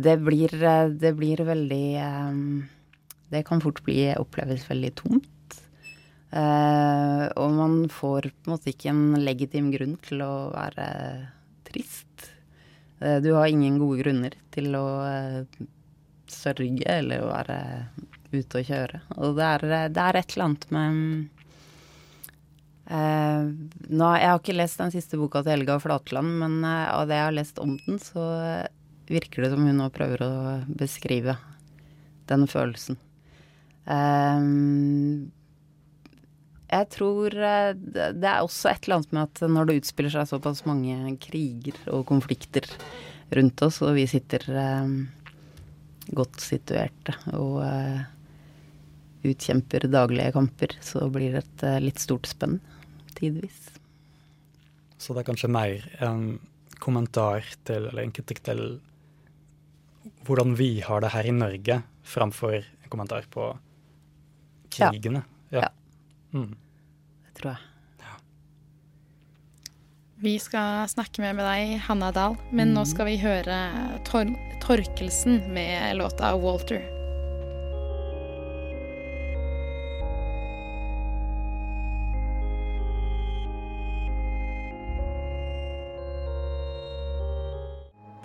det 0.08 0.18
blir, 0.20 0.52
uh, 0.60 0.90
det 0.92 1.14
blir 1.16 1.44
veldig 1.48 1.86
Det 3.28 3.42
kan 3.44 3.60
fort 3.60 3.82
bli 3.84 4.06
oppleves 4.16 4.64
veldig 4.68 4.92
tomt. 4.96 5.26
Og 6.28 7.52
man 7.56 7.76
får 7.88 8.26
på 8.28 8.50
en 8.50 8.52
måte 8.52 8.68
ikke 8.68 8.90
en 8.92 9.16
legitim 9.22 9.70
grunn 9.72 9.94
til 10.04 10.20
å 10.20 10.50
være 10.52 10.88
trist. 11.64 12.26
du 13.00 13.30
har 13.32 13.48
ingen 13.48 13.78
gode 13.80 14.02
grunner 14.02 14.36
til 14.52 14.76
å 14.76 14.84
sørge 16.28 16.84
eller 16.84 17.24
å 17.24 17.30
være 17.30 17.58
ute 18.34 18.60
og 18.60 18.68
kjøre. 18.68 19.00
Og 19.16 19.38
det 19.38 19.48
er, 19.54 19.66
det 19.88 20.04
er 20.04 20.20
et 20.20 20.36
eller 20.36 20.50
annet 20.50 20.68
med 20.76 21.00
Uh, 22.88 23.52
nå, 23.92 24.06
jeg 24.16 24.30
har 24.30 24.38
ikke 24.38 24.54
lest 24.56 24.80
den 24.80 24.92
siste 24.94 25.18
boka 25.20 25.42
til 25.42 25.58
Helga 25.58 25.74
Flatland, 25.82 26.38
men 26.40 26.62
uh, 26.64 26.88
av 26.94 27.10
det 27.10 27.18
jeg 27.18 27.26
har 27.26 27.34
lest 27.36 27.58
om 27.60 27.74
den, 27.84 27.98
så 28.00 28.22
virker 29.12 29.44
det 29.44 29.50
som 29.52 29.66
hun 29.68 29.76
nå 29.76 29.90
prøver 29.92 30.24
å 30.24 30.30
beskrive 30.72 31.34
den 32.32 32.46
følelsen. 32.48 32.96
Uh, 33.84 34.40
jeg 36.68 36.88
tror 36.92 37.32
det 37.32 38.28
er 38.28 38.42
også 38.42 38.70
et 38.70 38.84
eller 38.84 38.98
annet 38.98 39.14
med 39.16 39.22
at 39.24 39.42
når 39.56 39.68
det 39.68 39.78
utspiller 39.80 40.12
seg 40.14 40.28
såpass 40.30 40.64
mange 40.68 41.14
kriger 41.22 41.78
og 41.94 42.06
konflikter 42.10 42.68
rundt 43.36 43.64
oss, 43.64 43.80
og 43.84 43.96
vi 43.96 44.06
sitter 44.08 44.44
godt 46.16 46.40
situerte 46.40 47.16
og 47.36 47.60
utkjemper 49.28 49.88
daglige 49.90 50.32
kamper, 50.36 50.76
så 50.84 51.08
blir 51.12 51.36
det 51.36 51.42
et 51.44 51.66
litt 51.84 52.00
stort 52.00 52.28
spenn 52.30 52.58
tidvis. 53.18 53.72
Så 54.98 55.14
det 55.14 55.22
er 55.22 55.28
kanskje 55.30 55.50
mer 55.52 55.88
en 56.04 56.38
kommentar 56.82 57.46
til, 57.66 57.88
eller 57.88 58.04
en 58.04 58.14
kritikk 58.14 58.42
til 58.46 58.62
hvordan 60.26 60.54
vi 60.58 60.78
har 60.84 61.02
det 61.02 61.12
her 61.14 61.28
i 61.28 61.34
Norge, 61.34 61.80
framfor 62.06 62.58
en 62.58 62.90
kommentar 62.92 63.26
på 63.32 63.50
krigene. 64.74 65.24
Ja. 65.52 65.66
ja. 65.66 65.70
Mm. 66.34 66.52
Det 67.26 67.34
tror 67.40 67.50
jeg. 67.54 67.64
Ja. 68.04 68.18
Vi 70.26 70.36
skal 70.42 70.84
snakke 70.90 71.24
mer 71.24 71.34
med 71.38 71.48
deg, 71.48 71.78
Hanna 71.88 72.12
Dahl, 72.12 72.38
men 72.50 72.72
mm. 72.72 72.76
nå 72.76 72.86
skal 72.90 73.10
vi 73.10 73.18
høre 73.22 73.58
Tor 74.08 74.30
Torkelsen 74.64 75.42
med 75.54 75.96
låta 76.00 76.36
'Walter'. 76.36 76.98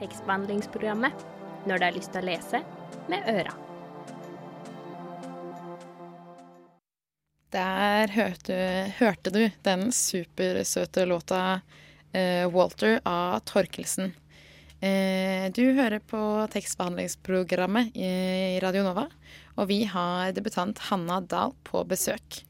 tekstbehandlingsprogrammet 0.04 1.28
når 1.68 1.78
du 1.78 1.86
har 1.86 1.96
lyst 1.96 2.12
til 2.12 2.24
å 2.24 2.32
lese 2.34 2.64
med 3.12 3.30
øra. 3.32 3.63
Der 7.54 8.10
hørte, 8.10 8.56
hørte 8.98 9.30
du 9.30 9.44
den 9.62 9.92
supersøte 9.94 11.04
låta 11.06 11.62
eh, 12.12 12.48
'Walter' 12.50 12.98
av 13.06 13.44
Torkelsen. 13.46 14.16
Eh, 14.82 15.52
du 15.54 15.62
hører 15.78 16.02
på 16.02 16.18
tekstbehandlingsprogrammet 16.50 17.94
i 17.94 18.58
Radio 18.64 18.82
Nova, 18.88 19.06
og 19.54 19.70
vi 19.70 19.84
har 19.86 20.34
debutant 20.34 20.82
Hanna 20.90 21.20
Dahl 21.22 21.54
på 21.64 21.84
besøk, 21.86 22.42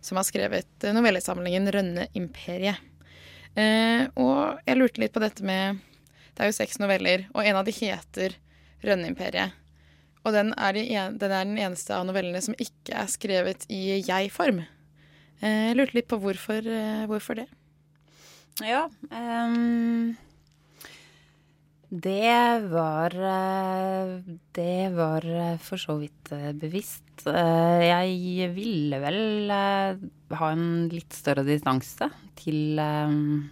som 0.00 0.22
har 0.22 0.28
skrevet 0.30 0.86
novellesamlingen 0.86 1.66
'Rønne 1.72 2.06
imperiet'. 2.14 2.78
Eh, 3.58 4.06
og 4.14 4.62
jeg 4.62 4.78
lurte 4.78 5.02
litt 5.02 5.14
på 5.14 5.22
dette 5.22 5.42
med 5.42 5.82
Det 6.34 6.42
er 6.42 6.50
jo 6.50 6.60
seks 6.62 6.78
noveller, 6.82 7.26
og 7.34 7.42
en 7.42 7.58
av 7.58 7.66
de 7.66 7.74
heter 7.74 8.38
'Rønne 8.86 9.10
imperiet'. 9.10 9.63
Og 10.24 10.32
den 10.32 10.52
er, 10.56 10.72
den 11.12 11.32
er 11.32 11.44
den 11.44 11.58
eneste 11.60 11.96
av 11.96 12.06
novellene 12.08 12.40
som 12.44 12.56
ikke 12.56 12.96
er 12.96 13.10
skrevet 13.12 13.66
i 13.72 14.00
jeg-form. 14.06 14.62
Eh, 15.44 15.70
Jeg 15.70 15.76
lurte 15.76 15.98
litt 15.98 16.08
på 16.08 16.20
hvorfor, 16.22 16.64
eh, 16.64 17.04
hvorfor 17.10 17.42
det. 17.42 17.48
Ja. 18.64 18.86
Um, 19.10 20.14
det 21.90 22.62
var 22.70 23.14
eh, 23.14 24.12
Det 24.54 24.94
var 24.94 25.26
for 25.62 25.82
så 25.82 25.98
vidt 26.00 26.32
bevisst. 26.60 27.02
Jeg 27.24 28.48
ville 28.54 28.98
vel 29.02 29.50
ha 29.50 30.48
en 30.50 30.88
litt 30.90 31.14
større 31.14 31.44
distanse 31.46 32.08
til 32.40 32.80
ehm, 32.82 33.44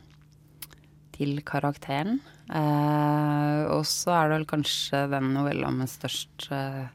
til 1.22 1.38
karakteren. 1.46 2.20
Eh, 2.50 3.62
og 3.70 3.86
så 3.88 4.16
er 4.16 4.28
det 4.28 4.40
vel 4.40 4.48
kanskje 4.50 5.06
den 5.12 5.32
novella 5.36 5.70
med 5.74 5.90
størst 5.90 6.48
eh, 6.52 6.86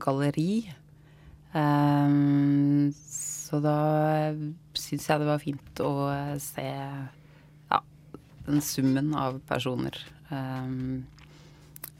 galleri. 0.00 0.64
Eh, 1.52 2.20
så 3.52 3.60
da 3.60 3.78
syns 4.80 5.08
jeg 5.08 5.20
det 5.20 5.28
var 5.28 5.42
fint 5.42 5.80
å 5.84 5.92
eh, 6.08 6.36
se 6.40 6.64
ja, 6.64 7.80
den 8.46 8.62
summen 8.64 9.12
av 9.18 9.42
personer 9.48 9.98
eh, 10.32 10.70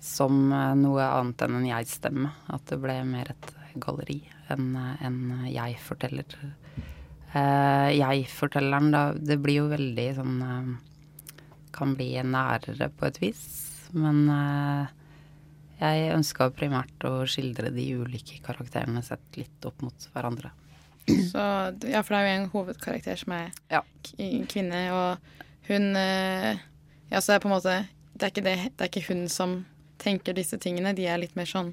som 0.03 0.39
eh, 0.49 0.71
noe 0.81 1.09
annet 1.21 1.45
enn 1.45 1.59
en 1.61 1.69
jeg-stemme. 1.69 2.33
At 2.57 2.65
det 2.73 2.81
ble 2.81 2.97
mer 3.09 3.35
et 3.35 3.53
galleri 3.83 4.23
enn 4.53 4.73
en 4.77 5.21
jeg-forteller. 5.49 6.41
Jeg-fortelleren, 7.33 8.91
da 8.93 9.03
Det 9.17 9.39
blir 9.41 9.63
jo 9.63 9.69
veldig 9.71 10.05
sånn 10.19 10.41
Kan 11.73 11.95
bli 11.99 12.11
nærere 12.23 12.91
på 12.93 13.07
et 13.09 13.21
vis. 13.23 13.43
Men 13.93 14.25
eh, 14.33 14.91
jeg 15.83 16.13
ønska 16.15 16.51
primært 16.55 17.05
å 17.09 17.23
skildre 17.29 17.73
de 17.75 17.87
ulike 17.99 18.39
karakterene 18.45 19.03
sett 19.05 19.39
litt 19.41 19.67
opp 19.69 19.83
mot 19.85 20.07
hverandre. 20.15 20.53
Så, 21.09 21.43
ja, 21.91 22.01
for 22.07 22.15
det 22.15 22.19
er 22.21 22.29
jo 22.29 22.35
en 22.37 22.51
hovedkarakter 22.53 23.19
som 23.19 23.33
er 23.35 23.49
Ja. 23.73 23.81
kvinne, 24.49 24.85
og 24.95 25.19
hun 25.67 25.97
eh, 25.99 26.61
Ja, 27.11 27.19
så 27.21 27.33
det 27.33 27.35
er 27.35 27.43
på 27.43 27.51
en 27.51 27.57
måte 27.57 27.75
det 28.15 28.23
er, 28.29 28.31
ikke 28.31 28.45
det, 28.47 28.55
det 28.77 28.85
er 28.87 28.91
ikke 28.93 29.09
hun 29.09 29.25
som 29.29 29.57
tenker 29.99 30.37
disse 30.37 30.59
tingene, 30.63 30.93
de 30.95 31.09
er 31.11 31.19
litt 31.19 31.35
mer 31.35 31.49
sånn 31.51 31.73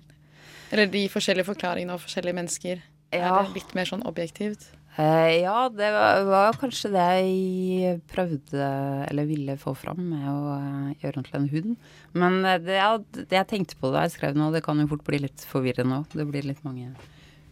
Eller 0.71 0.89
de 0.89 1.03
forskjellige 1.13 1.45
forklaringene 1.45 1.93
av 1.93 2.01
forskjellige 2.01 2.37
mennesker. 2.39 2.81
Ja. 3.13 3.19
Er 3.29 3.47
det 3.47 3.55
litt 3.59 3.75
mer 3.77 3.85
sånn 3.89 4.03
objektivt? 4.05 4.67
Eh, 4.99 5.41
ja, 5.45 5.69
det 5.71 5.89
var, 5.95 6.23
var 6.27 6.57
kanskje 6.59 6.89
det 6.91 7.03
jeg 7.15 7.99
prøvde, 8.11 8.65
eller 9.07 9.29
ville 9.29 9.55
få 9.61 9.71
fram 9.77 10.01
med 10.11 10.25
å 10.27 10.55
eh, 10.57 10.89
gjøre 10.99 11.21
den 11.21 11.27
til 11.27 11.37
en 11.39 11.47
hund. 11.53 11.77
Men 12.19 12.39
eh, 12.43 12.59
det, 12.65 12.75
ja, 12.81 12.89
det 13.15 13.37
jeg 13.37 13.49
tenkte 13.53 13.79
på 13.79 13.93
da 13.93 14.03
jeg 14.03 14.17
skrev 14.17 14.35
nå, 14.35 14.49
det 14.51 14.63
kan 14.65 14.81
jo 14.81 14.89
fort 14.91 15.05
bli 15.07 15.21
litt 15.23 15.45
forvirrende 15.47 16.01
òg. 16.01 16.17
Det 16.19 16.27
blir 16.27 16.49
litt 16.49 16.65
mange 16.67 16.91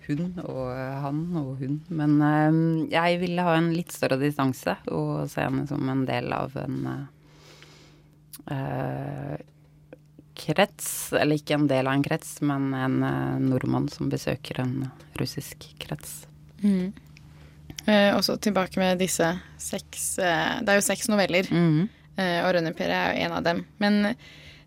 hund 0.09 0.41
og 0.43 0.71
han 1.03 1.23
og 1.39 1.61
hun. 1.61 1.79
Men 1.87 2.19
jeg 2.91 3.21
ville 3.23 3.43
ha 3.43 3.55
en 3.59 3.71
litt 3.75 3.95
større 3.95 4.19
distanse 4.19 4.77
og 4.91 5.27
se 5.31 5.43
henne 5.43 5.67
som 5.67 5.87
en 5.91 6.05
del 6.07 6.31
av 6.35 6.55
en 6.59 6.77
eh, 8.51 9.35
krets. 10.37 11.13
Eller 11.15 11.39
ikke 11.39 11.61
en 11.61 11.67
del 11.71 11.87
av 11.87 11.95
en 11.95 12.07
krets, 12.11 12.37
men 12.43 12.71
en 12.75 13.01
eh, 13.07 13.35
nordmann 13.43 13.87
som 13.91 14.11
besøker 14.11 14.63
en 14.63 14.79
russisk 15.19 15.69
krets. 15.83 16.25
Eh, 16.63 17.06
og 17.87 18.23
så 18.25 18.35
tilbake 18.41 18.77
med 18.81 18.99
disse 18.99 19.29
seks 19.57 20.17
eh, 20.19 20.57
Det 20.61 20.73
er 20.73 20.81
jo 20.81 20.87
seks 20.89 21.07
noveller, 21.07 21.47
Mhm. 21.51 21.87
eh, 22.17 22.41
og 22.43 22.53
Rønnimperiet 22.57 22.97
er 22.97 23.13
jo 23.15 23.25
en 23.25 23.31
av 23.37 23.43
dem. 23.47 23.65
Men 23.79 24.01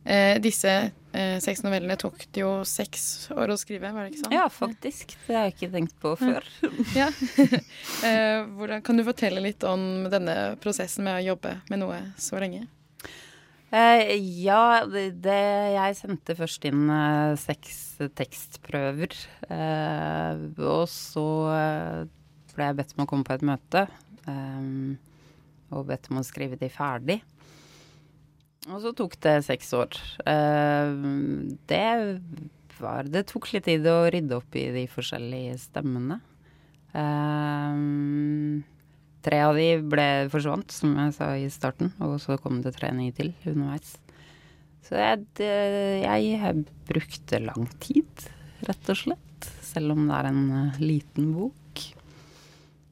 eh, 0.07 0.39
disse 0.41 0.73
eh, 1.13 1.37
seks 1.43 1.61
novellene 1.67 1.97
tok 2.01 2.25
det 2.33 2.41
jo 2.45 2.53
seks 2.65 3.29
år 3.37 3.53
å 3.53 3.59
skrive, 3.61 3.91
var 3.93 4.07
det 4.07 4.15
ikke 4.15 4.25
sånn? 4.25 4.33
Ja, 4.39 4.47
faktisk. 4.49 5.17
Det 5.27 5.35
har 5.37 5.49
jeg 5.51 5.57
ikke 5.59 5.73
tenkt 5.75 5.97
på 6.01 6.15
før. 6.17 6.45
Ja. 6.97 7.11
Eh, 8.07 8.45
hvordan, 8.57 8.81
kan 8.87 8.97
du 8.97 9.05
fortelle 9.05 9.43
litt 9.45 9.63
om 9.69 10.07
denne 10.09 10.57
prosessen 10.63 11.05
med 11.05 11.19
å 11.21 11.27
jobbe 11.35 11.59
med 11.69 11.83
noe 11.83 11.99
så 12.17 12.39
lenge? 12.41 12.63
Eh, 13.73 14.17
ja, 14.43 14.83
det, 14.89 15.05
Jeg 15.23 15.97
sendte 16.01 16.35
først 16.39 16.65
inn 16.67 16.89
eh, 16.91 17.35
seks 17.39 17.77
tekstprøver. 18.19 19.13
Eh, 19.51 20.41
og 20.65 20.89
så 20.91 21.27
eh, 21.55 22.01
ble 22.57 22.71
jeg 22.71 22.79
bedt 22.81 22.97
om 22.97 23.05
å 23.05 23.09
komme 23.11 23.27
på 23.27 23.37
et 23.37 23.47
møte. 23.47 23.87
Um, 24.27 24.99
og 25.71 25.87
bedt 25.91 26.11
om 26.11 26.21
å 26.21 26.27
skrive 26.27 26.59
de 26.61 26.71
ferdig. 26.73 27.21
Og 28.69 28.83
så 28.83 28.93
tok 28.97 29.15
det 29.25 29.39
seks 29.47 29.71
år. 29.77 29.97
Eh, 30.29 30.91
det 31.71 31.87
var 32.81 33.05
Det 33.05 33.27
tok 33.29 33.51
litt 33.53 33.67
tid 33.69 33.87
å 33.89 34.09
rydde 34.13 34.37
opp 34.37 34.57
i 34.57 34.67
de 34.73 34.87
forskjellige 34.89 35.57
stemmene. 35.61 36.21
Eh, 36.97 37.81
tre 39.25 39.41
av 39.45 39.57
de 39.57 39.69
ble 39.85 40.09
forsvant, 40.33 40.71
som 40.73 40.97
jeg 40.97 41.17
sa 41.17 41.33
i 41.37 41.49
starten, 41.53 41.93
og 42.01 42.19
så 42.21 42.39
kom 42.41 42.63
det 42.65 42.75
tre 42.77 42.93
nye 42.97 43.13
til 43.13 43.35
underveis. 43.45 43.99
Så 44.85 44.97
jeg, 44.97 45.27
jeg 45.39 46.65
brukte 46.89 47.43
lang 47.45 47.69
tid, 47.85 48.29
rett 48.67 48.93
og 48.93 48.97
slett. 48.97 49.51
Selv 49.65 49.95
om 49.95 50.09
det 50.09 50.17
er 50.17 50.31
en 50.33 50.45
eh, 50.57 50.81
liten 50.83 51.33
bok. 51.37 51.60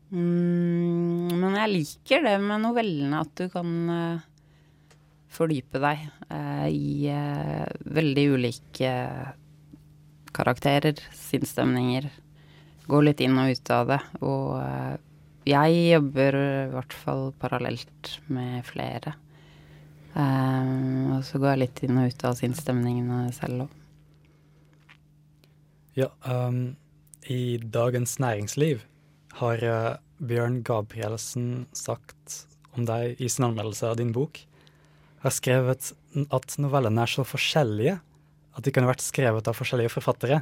Mm, 0.08 1.28
men 1.36 1.56
jeg 1.58 1.72
liker 1.74 2.24
det 2.24 2.36
med 2.40 2.62
novellene, 2.64 3.20
at 3.20 3.32
du 3.36 3.48
kan 3.52 3.72
uh, 3.92 4.22
fordype 5.32 5.80
deg 5.82 6.06
uh, 6.30 6.64
i 6.72 7.10
uh, 7.12 7.68
veldig 7.84 8.24
ulike 8.38 8.92
karakterer, 10.32 10.96
sinnsstemninger. 11.12 12.08
Gå 12.88 13.00
litt 13.04 13.20
inn 13.20 13.36
og 13.36 13.52
ut 13.52 13.70
av 13.74 13.90
det. 13.90 14.00
Og 14.24 14.52
jeg 15.48 15.80
jobber 15.90 16.36
i 16.38 16.70
hvert 16.72 16.94
fall 16.96 17.24
parallelt 17.40 18.12
med 18.32 18.62
flere. 18.64 19.12
Og 20.14 21.20
så 21.26 21.40
går 21.40 21.50
jeg 21.50 21.60
litt 21.64 21.82
inn 21.84 21.98
og 22.00 22.12
ut 22.12 22.24
av 22.24 22.38
sinnsstemningene 22.38 23.26
selv 23.36 23.66
òg. 23.66 23.74
Ja, 25.98 26.08
um, 26.24 26.76
i 27.28 27.58
Dagens 27.58 28.16
Næringsliv 28.22 28.84
har 29.38 29.64
eh, 29.64 29.94
Bjørn 30.18 30.62
Gabrielsen 30.66 31.66
sagt 31.76 32.44
om 32.76 32.86
deg 32.88 33.20
i 33.22 33.30
sin 33.30 33.48
anmeldelse 33.48 33.90
av 33.90 33.98
din 33.98 34.12
bok, 34.14 34.40
har 35.22 35.34
skrevet 35.34 35.92
at 36.34 36.54
novellene 36.62 37.02
er 37.02 37.10
så 37.10 37.24
forskjellige 37.26 37.98
at 38.58 38.66
de 38.66 38.72
kunne 38.74 38.90
vært 38.90 39.04
skrevet 39.04 39.48
av 39.50 39.56
forskjellige 39.56 39.92
forfattere. 39.94 40.40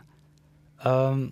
Um, 0.85 1.31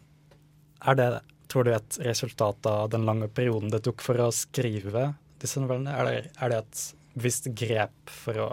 er 0.85 0.98
det, 0.98 1.09
tror 1.53 1.64
du, 1.64 1.72
et 1.72 1.99
resultat 2.05 2.68
av 2.68 2.91
den 2.93 3.07
lange 3.09 3.28
perioden 3.32 3.72
det 3.72 3.82
tok 3.86 4.05
for 4.05 4.20
å 4.20 4.30
skrive 4.34 5.11
disse 5.41 5.61
novellene? 5.61 5.93
Er 5.97 6.09
det, 6.09 6.32
er 6.36 6.53
det 6.53 6.61
et 6.62 6.82
bevisst 7.14 7.49
grep 7.57 8.12
for 8.12 8.41
å, 8.41 8.49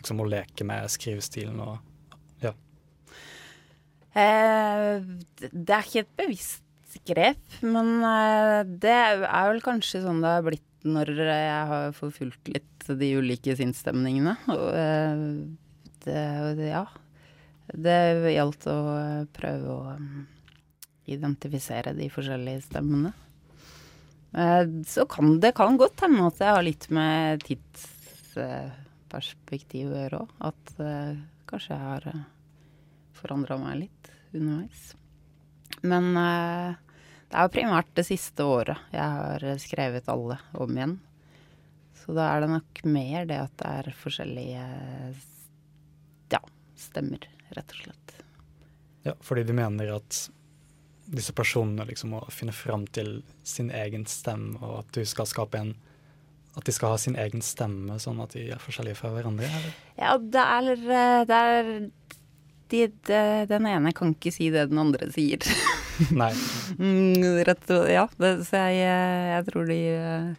liksom, 0.00 0.20
å 0.20 0.28
leke 0.28 0.66
med 0.68 0.88
skrivestilen 0.92 1.60
og 1.64 1.78
ja. 2.44 2.52
Eh, 4.12 5.00
det 5.40 5.76
er 5.76 5.86
ikke 5.86 6.04
et 6.04 6.16
bevisst 6.20 6.64
grep, 7.06 7.38
men 7.62 8.04
eh, 8.06 8.64
det 8.82 8.92
er 8.92 9.48
vel 9.50 9.60
kanskje 9.64 10.02
sånn 10.04 10.22
det 10.22 10.30
har 10.36 10.42
blitt 10.46 10.66
når 10.80 11.06
jeg 11.12 11.66
har 11.70 11.92
forfulgt 11.92 12.48
litt 12.48 12.86
de 12.88 13.16
ulike 13.20 13.56
sinnsstemningene. 13.58 14.34
Og 14.54 14.68
eh, 14.80 15.18
ja. 16.66 16.86
Det 17.70 17.98
gjaldt 18.34 18.66
å 18.72 18.78
eh, 18.96 19.24
prøve 19.36 19.68
å 19.74 19.80
mm, 20.00 20.22
identifisere 21.14 21.90
de 21.98 22.06
forskjellige 22.12 22.60
stemmene. 22.68 23.12
Så 24.86 25.02
kan 25.10 25.26
det 25.42 25.52
kan 25.58 25.74
godt 25.74 25.98
hende 26.04 26.28
at 26.28 26.38
jeg 26.38 26.54
har 26.54 26.62
litt 26.62 26.86
med 26.94 27.42
tidsperspektiv 27.48 29.90
å 29.90 29.98
gjøre 29.98 30.22
òg. 30.22 30.30
At 30.52 30.64
kanskje 31.50 31.74
jeg 31.74 31.82
har 31.82 32.06
forandra 33.18 33.58
meg 33.58 33.74
litt 33.80 34.04
underveis. 34.30 34.94
Men 35.86 36.12
eh, 36.16 36.78
det 37.30 37.38
er 37.38 37.46
jo 37.46 37.54
primært 37.54 37.92
det 37.96 38.06
siste 38.08 38.44
året 38.44 38.92
jeg 38.92 39.06
har 39.20 39.46
skrevet 39.62 40.08
alle 40.10 40.38
om 40.58 40.76
igjen. 40.76 40.98
Så 42.00 42.16
da 42.16 42.30
er 42.32 42.42
det 42.42 42.54
nok 42.54 42.80
mer 42.88 43.28
det 43.28 43.42
at 43.42 43.52
det 43.60 43.74
er 43.80 43.98
forskjellige 44.00 44.64
stemmer, 46.80 47.28
rett 47.56 47.72
og 47.74 47.82
slett. 47.84 48.14
Ja, 49.02 49.14
fordi 49.20 49.44
du 49.48 49.52
mener 49.56 49.94
at 49.96 50.26
disse 51.10 51.34
personene 51.34 51.86
liksom 51.88 52.14
må 52.14 52.22
finne 52.32 52.54
fram 52.54 52.86
til 52.94 53.20
sin 53.46 53.70
egen 53.74 54.06
stemme, 54.08 54.58
og 54.62 54.84
at 54.84 54.92
du 54.96 55.04
skal 55.08 55.28
skape 55.30 55.60
en 55.60 55.76
At 56.58 56.66
de 56.66 56.72
skal 56.74 56.90
ha 56.90 56.96
sin 56.98 57.14
egen 57.14 57.44
stemme, 57.46 57.94
sånn 58.02 58.18
at 58.24 58.32
de 58.34 58.48
er 58.50 58.58
forskjellige 58.58 58.98
fra 58.98 59.12
hverandre? 59.14 59.46
Eller? 59.46 59.74
Ja, 59.94 60.16
det 60.18 60.42
er, 60.42 60.70
eh, 60.74 61.20
det 61.22 61.36
er 61.50 61.68
de, 62.70 62.86
de, 63.06 63.20
Den 63.50 63.66
ene 63.68 63.92
kan 63.96 64.14
ikke 64.14 64.32
si 64.34 64.50
det 64.52 64.68
den 64.70 64.80
andre 64.80 65.10
sier. 65.14 65.44
Nei. 66.22 66.32
Mm, 66.78 67.42
rett 67.46 67.72
og 67.74 67.88
Ja, 67.90 68.06
det, 68.20 68.32
så 68.48 68.64
jeg, 68.70 68.86
eh, 68.86 69.30
jeg 69.34 69.46
tror 69.50 69.68
de 69.68 69.80
eh, 69.92 70.30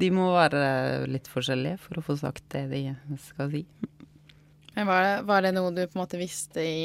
De 0.00 0.10
må 0.14 0.30
være 0.34 0.62
litt 1.10 1.30
forskjellige 1.30 1.80
for 1.82 1.98
å 2.00 2.04
få 2.04 2.18
sagt 2.20 2.44
det 2.54 2.66
de 2.72 2.84
skal 3.30 3.50
si. 3.54 3.64
Men 4.76 4.86
var 4.86 5.02
det, 5.04 5.14
var 5.28 5.42
det 5.44 5.54
noe 5.56 5.72
du 5.74 5.82
på 5.82 5.98
en 5.98 6.04
måte 6.04 6.20
visste 6.20 6.62
i 6.62 6.82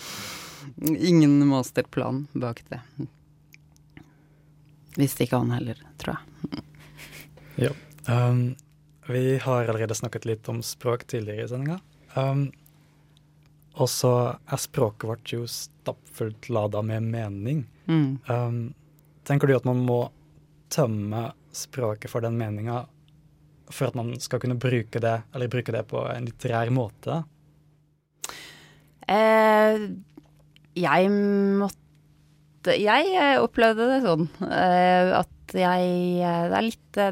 ingen 1.09 1.41
masterplan 1.49 2.27
bak 2.34 2.61
det. 2.69 2.79
Visste 4.99 5.25
ikke 5.25 5.39
han 5.41 5.53
heller, 5.55 5.79
tror 6.01 6.17
jeg. 6.17 6.63
Ja. 7.55 7.69
Um, 8.07 8.55
vi 9.07 9.37
har 9.37 9.67
allerede 9.67 9.95
snakket 9.95 10.25
litt 10.25 10.49
om 10.49 10.61
språk 10.65 11.07
tidligere 11.07 11.45
i 11.45 11.49
sendinga. 11.51 11.79
Um, 12.15 12.47
og 13.73 13.89
så 13.89 14.13
er 14.45 14.61
språket 14.61 15.07
vårt 15.09 15.33
jo 15.33 15.45
stappfullt 15.49 16.49
lada 16.53 16.81
med 16.85 17.09
mening. 17.09 17.63
Mm. 17.85 18.19
Um, 18.29 18.59
tenker 19.25 19.49
du 19.49 19.55
at 19.57 19.67
man 19.69 19.81
må 19.85 20.05
tømme 20.73 21.31
språket 21.53 22.09
for 22.09 22.25
den 22.25 22.37
meninga 22.37 22.85
for 23.73 23.89
at 23.89 23.97
man 23.97 24.13
skal 24.21 24.41
kunne 24.41 24.59
bruke 24.59 24.99
det, 25.01 25.15
eller 25.33 25.49
bruke 25.49 25.73
det 25.73 25.83
på 25.89 26.01
en 26.09 26.27
litterær 26.27 26.69
måte? 26.73 27.23
Eh, 29.09 29.85
jeg 30.77 31.13
måtte 31.13 31.82
Jeg 32.72 33.11
eh, 33.18 33.41
opplevde 33.43 33.89
det 33.89 33.99
sånn 34.05 34.28
eh, 34.47 35.11
at 35.18 35.55
jeg 35.57 35.89
eh, 36.24 36.45
Det 36.49 36.57
er 36.57 36.66
litt 36.66 36.99
I 37.01 37.11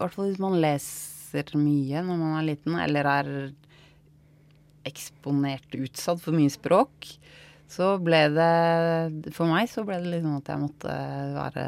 hvert 0.00 0.14
fall 0.14 0.30
hvis 0.30 0.42
man 0.42 0.58
leser 0.62 1.52
mye 1.60 2.02
når 2.02 2.18
man 2.18 2.36
er 2.38 2.46
liten, 2.48 2.78
eller 2.80 3.08
er 3.12 3.30
eksponert, 4.88 5.68
utsatt 5.76 6.22
for 6.22 6.32
mye 6.32 6.48
språk, 6.48 7.10
så 7.68 7.90
ble 8.00 8.22
det 8.32 9.32
For 9.36 9.50
meg 9.50 9.68
så 9.68 9.84
ble 9.84 9.98
det 10.00 10.14
litt 10.14 10.24
sånn 10.24 10.38
at 10.38 10.48
jeg 10.48 10.62
måtte 10.62 10.94
være 11.36 11.64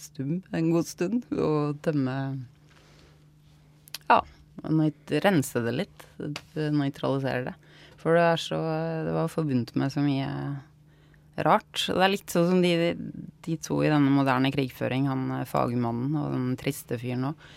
stum 0.00 0.34
en 0.56 0.70
god 0.72 0.88
stund 0.88 1.24
og 1.32 1.80
tømme 1.84 2.16
Ja, 4.10 4.20
rense 5.24 5.64
det 5.64 5.72
litt. 5.76 6.06
Nøytralisere 6.54 7.48
det. 7.48 7.56
For 8.00 8.16
det 8.16 8.28
så 8.44 8.60
Det 9.06 9.16
var 9.16 9.32
forbundet 9.32 9.76
med 9.80 9.92
så 9.92 10.04
mye 10.04 10.28
rart. 11.36 11.86
Det 11.86 12.02
er 12.02 12.12
litt 12.12 12.32
sånn 12.32 12.48
som 12.50 12.62
de, 12.64 12.92
de 13.44 13.56
to 13.62 13.80
i 13.84 13.90
denne 13.90 14.12
moderne 14.12 14.52
krigføring, 14.54 15.08
han 15.10 15.26
eh, 15.38 15.48
fagmannen 15.48 16.18
og 16.20 16.34
den 16.34 16.54
triste 16.60 16.98
fyren 17.00 17.30
òg. 17.32 17.48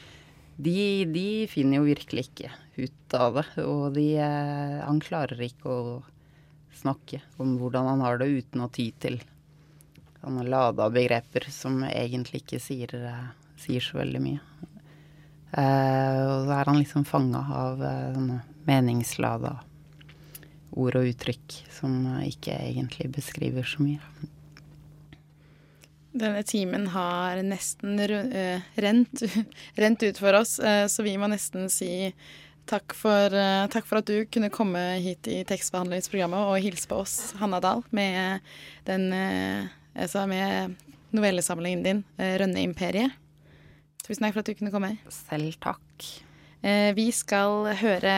De, 0.54 0.78
de 1.10 1.28
finner 1.50 1.80
jo 1.80 1.88
virkelig 1.88 2.28
ikke 2.28 2.52
ut 2.78 3.16
av 3.18 3.40
det. 3.40 3.48
Og 3.66 3.86
de, 3.98 4.08
eh, 4.22 4.80
han 4.84 5.02
klarer 5.04 5.42
ikke 5.48 5.70
å 5.70 6.02
snakke 6.74 7.22
om 7.42 7.58
hvordan 7.62 7.90
han 7.92 8.04
har 8.06 8.20
det 8.22 8.32
uten 8.34 8.66
å 8.66 8.72
ty 8.74 8.92
til 9.02 9.20
sånne 10.24 10.46
lada 10.48 10.88
begreper 10.94 11.50
som 11.52 11.82
egentlig 11.90 12.44
ikke 12.44 12.62
sier, 12.64 12.96
eh, 12.96 13.28
sier 13.60 13.84
så 13.84 14.00
veldig 14.00 14.22
mye. 14.24 14.42
Eh, 15.54 16.22
og 16.26 16.48
så 16.48 16.56
er 16.56 16.70
han 16.70 16.80
liksom 16.80 17.06
fanga 17.06 17.44
av 17.54 17.84
eh, 17.86 18.22
meningslada 18.66 19.58
ord 20.76 20.98
og 21.00 21.10
uttrykk 21.12 21.60
som 21.74 21.98
ikke 22.26 22.56
egentlig 22.58 23.12
beskriver 23.14 23.68
så 23.68 23.84
mye. 23.86 24.30
Denne 26.14 26.44
timen 26.46 26.86
har 26.94 27.40
nesten 27.42 27.98
eh, 28.00 28.62
rent, 28.76 29.24
rent 29.82 30.04
ut 30.04 30.20
for 30.22 30.38
oss, 30.38 30.60
eh, 30.60 30.86
så 30.86 31.06
vi 31.06 31.16
må 31.18 31.30
nesten 31.32 31.66
si 31.74 32.14
takk 32.70 32.94
for, 32.96 33.34
eh, 33.34 33.66
takk 33.74 33.88
for 33.90 34.00
at 34.00 34.12
du 34.12 34.28
kunne 34.30 34.52
komme 34.54 34.82
hit 35.02 35.26
i 35.28 35.40
tekstbehandlingsprogrammet 35.50 36.52
og 36.52 36.62
hilse 36.62 36.86
på 36.90 37.02
oss, 37.02 37.16
Hanna 37.42 37.58
Dahl, 37.64 37.82
med, 37.90 38.46
den, 38.86 39.10
altså 39.98 40.28
med 40.30 40.78
novellesamlingen 41.18 41.82
din, 41.86 42.04
'Rønne-imperiet'. 42.22 43.18
Tusen 44.06 44.28
takk 44.28 44.36
for 44.36 44.44
at 44.44 44.52
du 44.52 44.60
kunne 44.60 44.74
komme. 44.74 44.94
Selv 45.10 45.58
takk. 45.64 45.82
Vi 46.96 47.06
skal 47.16 47.74
høre 47.80 48.14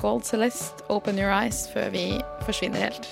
Gold 0.00 0.24
Celeste, 0.24 0.82
'Open 0.88 1.18
Your 1.18 1.28
Eyes', 1.28 1.68
før 1.72 1.90
vi 1.92 2.04
forsvinner 2.46 2.80
helt. 2.88 3.08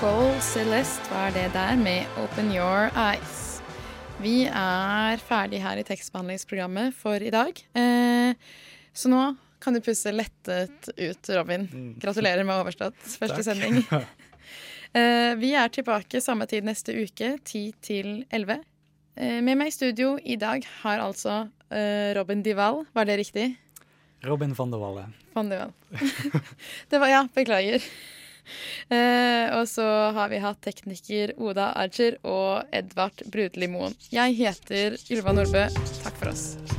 Gold 0.00 0.42
Celeste 0.44 1.08
var 1.10 1.32
det 1.32 1.48
der 1.54 1.80
med 1.80 2.04
'Open 2.20 2.52
Your 2.52 2.92
Eyes'. 2.92 3.62
Vi 4.20 4.44
er 4.44 5.16
ferdig 5.16 5.62
her 5.62 5.80
i 5.80 5.86
tekstbehandlingsprogrammet 5.88 6.94
for 6.94 7.16
i 7.16 7.30
dag. 7.30 7.56
Eh, 7.74 8.34
så 8.92 9.08
nå 9.08 9.36
kan 9.58 9.74
du 9.74 9.80
puste 9.80 10.12
lettet 10.12 10.88
ut, 10.98 11.28
Robin. 11.32 11.94
Gratulerer 11.98 12.44
med 12.44 12.60
overstått 12.60 12.98
første 13.18 13.40
Takk. 13.40 13.44
sending. 13.44 13.84
Eh, 14.96 15.34
vi 15.36 15.50
er 15.52 15.68
tilbake 15.68 16.16
samme 16.24 16.46
tid 16.48 16.64
neste 16.64 16.94
uke, 16.96 17.34
10 17.44 17.74
til 17.84 18.06
11. 18.32 18.62
Eh, 19.18 19.40
med 19.42 19.58
meg 19.58 19.72
i 19.72 19.74
studio 19.74 20.12
i 20.22 20.36
dag 20.38 20.62
har 20.84 21.02
altså 21.02 21.48
eh, 21.74 22.14
Robin 22.14 22.42
Dival. 22.46 22.84
Var 22.94 23.08
det 23.08 23.18
riktig? 23.18 23.48
Robin 24.26 24.54
van 24.54 24.70
der 24.70 24.78
Walle. 24.78 25.08
Van 25.34 25.50
Walle. 25.50 25.72
det 26.90 27.02
var 27.02 27.10
Ja, 27.10 27.26
beklager. 27.34 27.82
Uh, 28.88 29.58
og 29.58 29.66
så 29.68 29.84
har 30.16 30.30
vi 30.32 30.38
hatt 30.40 30.62
tekniker 30.64 31.34
Oda 31.36 31.66
Archer 31.76 32.16
og 32.24 32.64
Edvard 32.72 33.20
Brudelimoen. 33.28 33.92
Jeg 34.08 34.38
heter 34.40 34.96
Ylva 35.12 35.36
Nordbø. 35.36 35.68
Takk 36.00 36.16
for 36.16 36.32
oss. 36.32 36.77